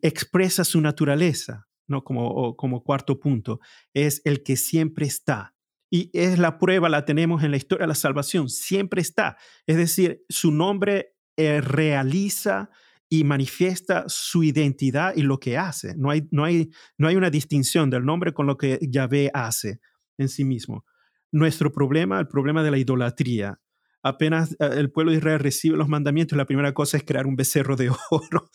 [0.00, 2.04] expresa su naturaleza, ¿no?
[2.04, 3.58] Como, como cuarto punto,
[3.94, 5.56] es el que siempre está.
[5.90, 9.38] Y es la prueba, la tenemos en la historia de la salvación, siempre está.
[9.66, 12.70] Es decir, su nombre eh, realiza
[13.09, 15.94] y manifiesta su identidad y lo que hace.
[15.96, 19.80] No hay, no, hay, no hay una distinción del nombre con lo que Yahvé hace
[20.18, 20.84] en sí mismo.
[21.32, 23.61] Nuestro problema, el problema de la idolatría,
[24.02, 27.36] apenas eh, el pueblo de Israel recibe los mandamientos, la primera cosa es crear un
[27.36, 28.50] becerro de oro.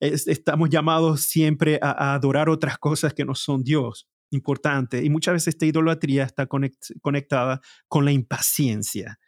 [0.00, 4.08] Estamos llamados siempre a, adorar otras cosas que no son Dios.
[4.30, 5.02] Importante.
[5.02, 9.18] Y muchas veces esta idolatría está conectada con la impaciencia.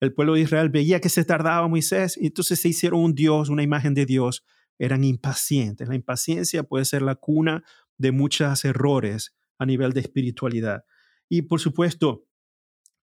[0.00, 3.48] El pueblo de Israel veía que se tardaba Moisés y entonces se hicieron un Dios,
[3.48, 4.44] una imagen de Dios.
[4.78, 5.88] Eran impacientes.
[5.88, 7.64] La impaciencia puede ser la cuna
[7.96, 10.84] de muchos errores a nivel de espiritualidad.
[11.28, 12.26] Y por supuesto,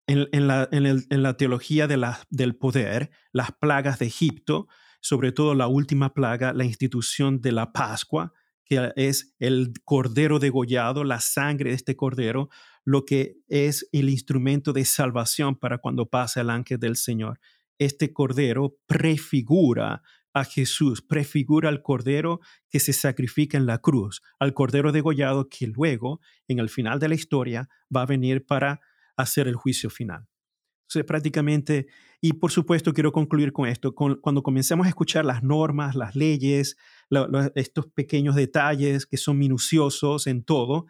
[0.06, 4.66] en, la, teología del poder, las plagas de Egipto,
[5.00, 8.32] sobre todo la última plaga, la institución de la Pascua,
[8.64, 12.48] que es el cordero degollado, la sangre de este cordero,
[12.88, 17.38] lo que es el instrumento de salvación para cuando pasa el ángel del Señor.
[17.78, 20.00] Este cordero prefigura
[20.32, 25.66] a Jesús, prefigura al cordero que se sacrifica en la cruz, al cordero degollado que
[25.66, 28.80] luego, en el final de la historia, va a venir para
[29.18, 30.26] hacer el juicio final.
[30.84, 31.88] Entonces, prácticamente,
[32.22, 36.78] y por supuesto quiero concluir con esto, cuando comencemos a escuchar las normas, las leyes,
[37.54, 40.86] estos pequeños detalles que son minuciosos en todo,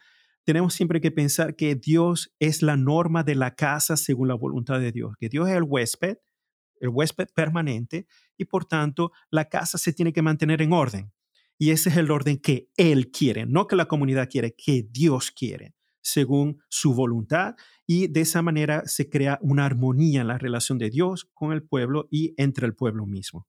[0.49, 4.80] tenemos siempre que pensar que Dios es la norma de la casa según la voluntad
[4.80, 6.16] de Dios, que Dios es el huésped,
[6.80, 8.07] el huésped permanente,
[8.38, 11.12] y por tanto la casa se tiene que mantener en orden.
[11.59, 15.30] Y ese es el orden que Él quiere, no que la comunidad quiere, que Dios
[15.32, 17.55] quiere, según su voluntad.
[17.86, 21.62] Y de esa manera se crea una armonía en la relación de Dios con el
[21.62, 23.46] pueblo y entre el pueblo mismo.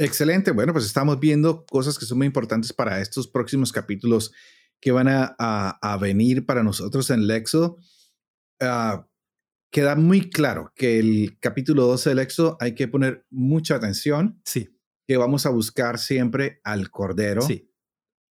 [0.00, 0.50] Excelente.
[0.50, 4.32] Bueno, pues estamos viendo cosas que son muy importantes para estos próximos capítulos
[4.80, 7.78] que van a, venir para nosotros en el Éxodo.
[8.60, 9.06] Ah,
[9.70, 14.40] queda muy claro que el capítulo 12 del Éxodo hay que poner mucha atención.
[14.44, 14.70] Sí.
[15.06, 17.42] Que vamos a buscar siempre al Cordero.
[17.42, 17.70] Sí.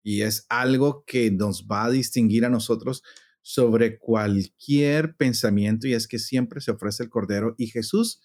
[0.02, 3.02] Y es algo que nos va a distinguir a nosotros
[3.40, 8.20] sobre cualquier pensamiento y es que siempre se ofrece el Cordero y Jesús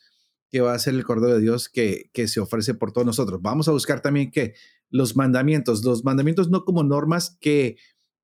[0.50, 3.42] que va a ser el Cordero de Dios que, que se ofrece por todos nosotros.
[3.42, 4.54] Vamos a buscar también que
[4.90, 7.78] los mandamientos, los mandamientos no como normas que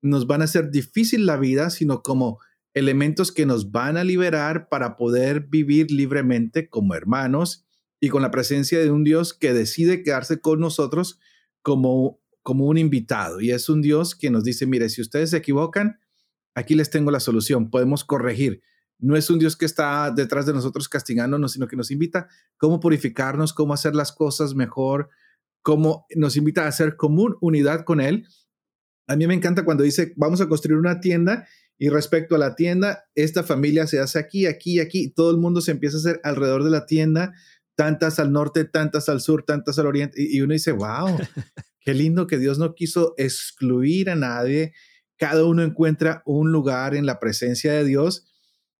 [0.04, 2.38] nos van a hacer difícil la vida, sino como
[2.74, 7.64] elementos que nos van a liberar para poder vivir libremente como hermanos
[8.00, 11.18] y con la presencia de un Dios que decide quedarse con nosotros
[11.62, 13.40] como, como un invitado.
[13.40, 16.00] Y es un Dios que nos dice, mire, si ustedes se equivocan,
[16.54, 18.62] aquí les tengo la solución, podemos corregir
[18.98, 22.80] no es un Dios que está detrás de nosotros castigándonos, sino que nos invita cómo
[22.80, 25.10] purificarnos, cómo hacer las cosas mejor,
[25.62, 28.26] cómo nos invita a hacer común unidad con Él.
[29.06, 31.46] A mí me encanta cuando dice, vamos a construir una tienda
[31.78, 35.60] y respecto a la tienda, esta familia se hace aquí, aquí, aquí, todo el mundo
[35.60, 37.32] se empieza a hacer alrededor de la tienda,
[37.74, 41.18] tantas al norte, tantas al sur, tantas al oriente, y, uno dice, wow,
[41.80, 44.72] qué lindo que Dios no quiso excluir a nadie,
[45.16, 48.26] cada uno encuentra un lugar en la presencia de Dios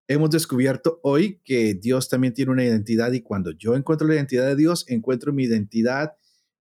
[0.08, 4.46] hemos descubierto hoy que Dios también tiene una identidad y cuando yo encuentro la identidad
[4.46, 6.12] de Dios, encuentro mi identidad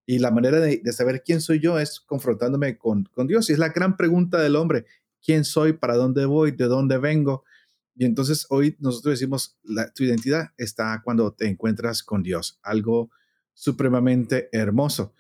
[0.06, 3.49] y la manera de, saber quién soy yo es confrontándome con, con, Dios.
[3.49, 4.86] Y es la gran pregunta del hombre,
[5.24, 5.74] ¿quién soy?
[5.74, 6.51] ¿Para dónde voy?
[6.51, 7.43] ¿De dónde vengo?
[7.95, 13.12] Y entonces hoy nosotros decimos, la, tu identidad está cuando te encuentras con Dios, algo
[13.54, 15.14] supremamente hermoso.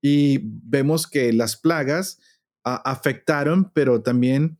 [0.00, 2.20] Y vemos que las plagas
[2.62, 4.58] afectaron, pero también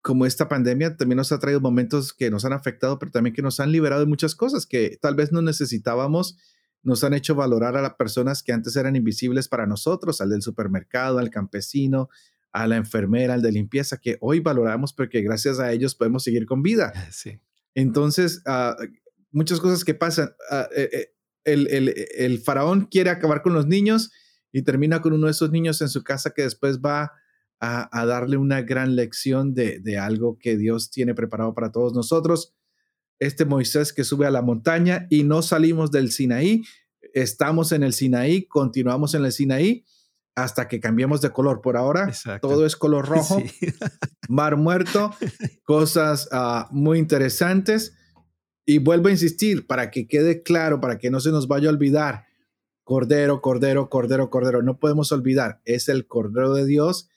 [0.00, 3.42] como esta pandemia también nos ha traído momentos que nos han afectado, pero también que
[3.42, 6.36] nos han liberado de muchas cosas que tal vez no necesitábamos,
[6.84, 10.42] nos han hecho valorar a las personas que antes eran invisibles para nosotros, al del
[10.42, 12.08] supermercado, al campesino,
[12.52, 16.46] a la enfermera, al de limpieza, que hoy valoramos porque gracias a ellos podemos seguir
[16.46, 16.92] con vida.
[17.10, 17.40] Sí.
[17.74, 18.80] Entonces, uh,
[19.32, 20.28] muchas cosas que pasan.
[20.50, 20.64] Uh,
[21.44, 24.12] el, el, el faraón quiere acabar con los niños
[24.52, 27.12] y termina con uno de esos niños en su casa que después va
[27.60, 32.54] a, darle una gran lección de, de, algo que Dios tiene preparado para todos nosotros.
[33.24, 36.62] Este Moisés que sube a la montaña y no salimos del Sinaí,
[37.14, 39.84] estamos en el Sinaí, continuamos en el Sinaí
[40.34, 41.60] hasta que cambiemos de color.
[41.60, 43.42] Por ahora todo es color rojo,
[44.28, 45.14] mar muerto,
[45.64, 47.94] cosas uh, muy interesantes.
[48.66, 51.72] Y vuelvo a insistir para que quede claro, para que no se nos vaya a
[51.72, 52.24] olvidar.
[52.82, 54.62] Cordero, cordero, cordero, cordero.
[54.62, 57.08] No podemos olvidar, es el cordero de Dios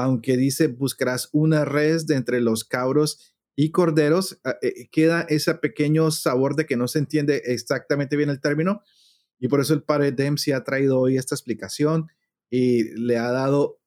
[0.00, 5.54] aunque dice buscarás una res de entre los cabros y corderos, ah, eh, queda ese
[5.54, 8.80] pequeño sabor de que no se entiende exactamente bien el término.
[9.38, 12.06] Y por eso el padre Dempsey ha traído hoy esta explicación
[12.48, 13.78] y le ha dado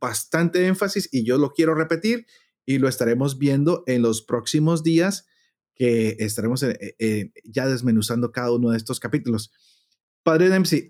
[0.00, 2.24] bastante énfasis y yo lo quiero repetir
[2.64, 5.26] y lo estaremos viendo en los próximos días
[5.74, 9.52] que estaremos eh, eh, ya desmenuzando cada uno de estos capítulos.
[10.22, 10.88] Padre Dempsey,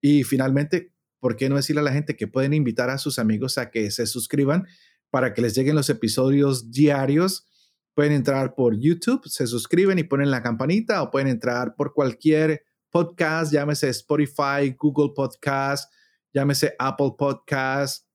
[0.00, 3.56] Y finalmente, ¿por qué no decirle a la gente que pueden invitar a sus amigos
[3.56, 4.66] a que se suscriban
[5.10, 7.46] para que les lleguen los episodios diarios?
[7.94, 12.64] Pueden entrar por YouTube, se suscriben y ponen la campanita o pueden entrar por cualquier
[12.92, 15.92] podcast, llámese Spotify, Google Podcast,
[16.32, 18.06] llámese Apple Podcast.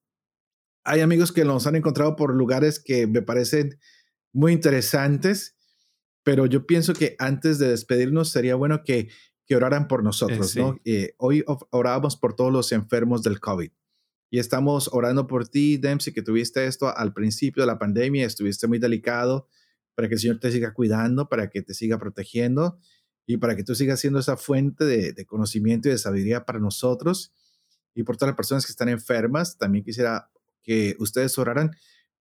[0.86, 3.78] Hay amigos que nos han encontrado por lugares que me parecen
[4.32, 5.58] muy interesantes,
[6.24, 9.10] pero yo pienso que antes de despedirnos sería bueno que,
[9.46, 10.80] que oraran por nosotros, ¿no?
[10.86, 13.72] Eh, hoy orábamos por todos los enfermos del COVID
[14.30, 18.68] y estamos orando por ti, Dempsey, que tuviste esto al principio de la pandemia, estuviste
[18.68, 19.48] muy delicado
[19.96, 22.78] para que el Señor te siga cuidando, para que te siga protegiendo
[23.30, 27.34] y para que tú sigas siendo esa fuente de, conocimiento y de sabiduría para nosotros
[27.94, 29.58] y por todas las personas que están enfermas.
[29.58, 30.32] También quisiera
[30.64, 31.72] que ustedes oraran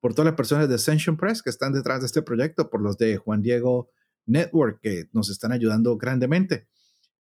[0.00, 2.98] por todas las personas de Ascension Press que están detrás de este proyecto, por los
[2.98, 3.88] de Juan Diego
[4.26, 6.66] Network que nos están ayudando grandemente.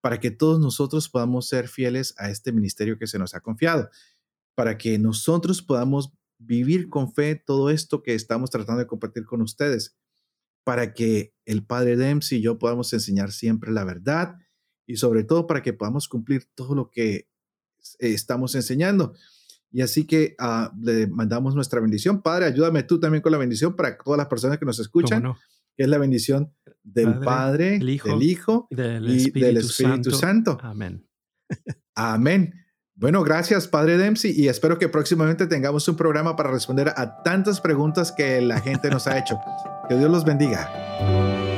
[0.01, 3.89] para que todos nosotros podamos ser fieles a este ministerio que se nos ha confiado,
[4.55, 9.41] para que nosotros podamos vivir con fe todo esto que estamos tratando de compartir con
[9.41, 9.97] ustedes,
[10.65, 14.39] para que el Padre Dempsey y yo podamos enseñar siempre la verdad
[14.87, 17.29] y sobre todo para que podamos cumplir todo lo que
[17.99, 19.15] estamos enseñando.
[19.71, 22.23] Y así que uh, le mandamos nuestra bendición.
[22.23, 25.35] Padre, ayúdame tú también con la bendición para todas las personas que nos escuchan,
[25.77, 30.59] que es la bendición del Padre, del Hijo y del Espíritu, Santo.
[30.63, 31.07] Amén.
[31.95, 32.64] Amén.
[32.97, 37.61] Bueno, gracias, Padre Dempsey, y espero que próximamente tengamos un programa para responder a tantas
[37.61, 39.37] preguntas que la gente nos ha hecho.
[39.89, 41.54] Que Dios los bendiga.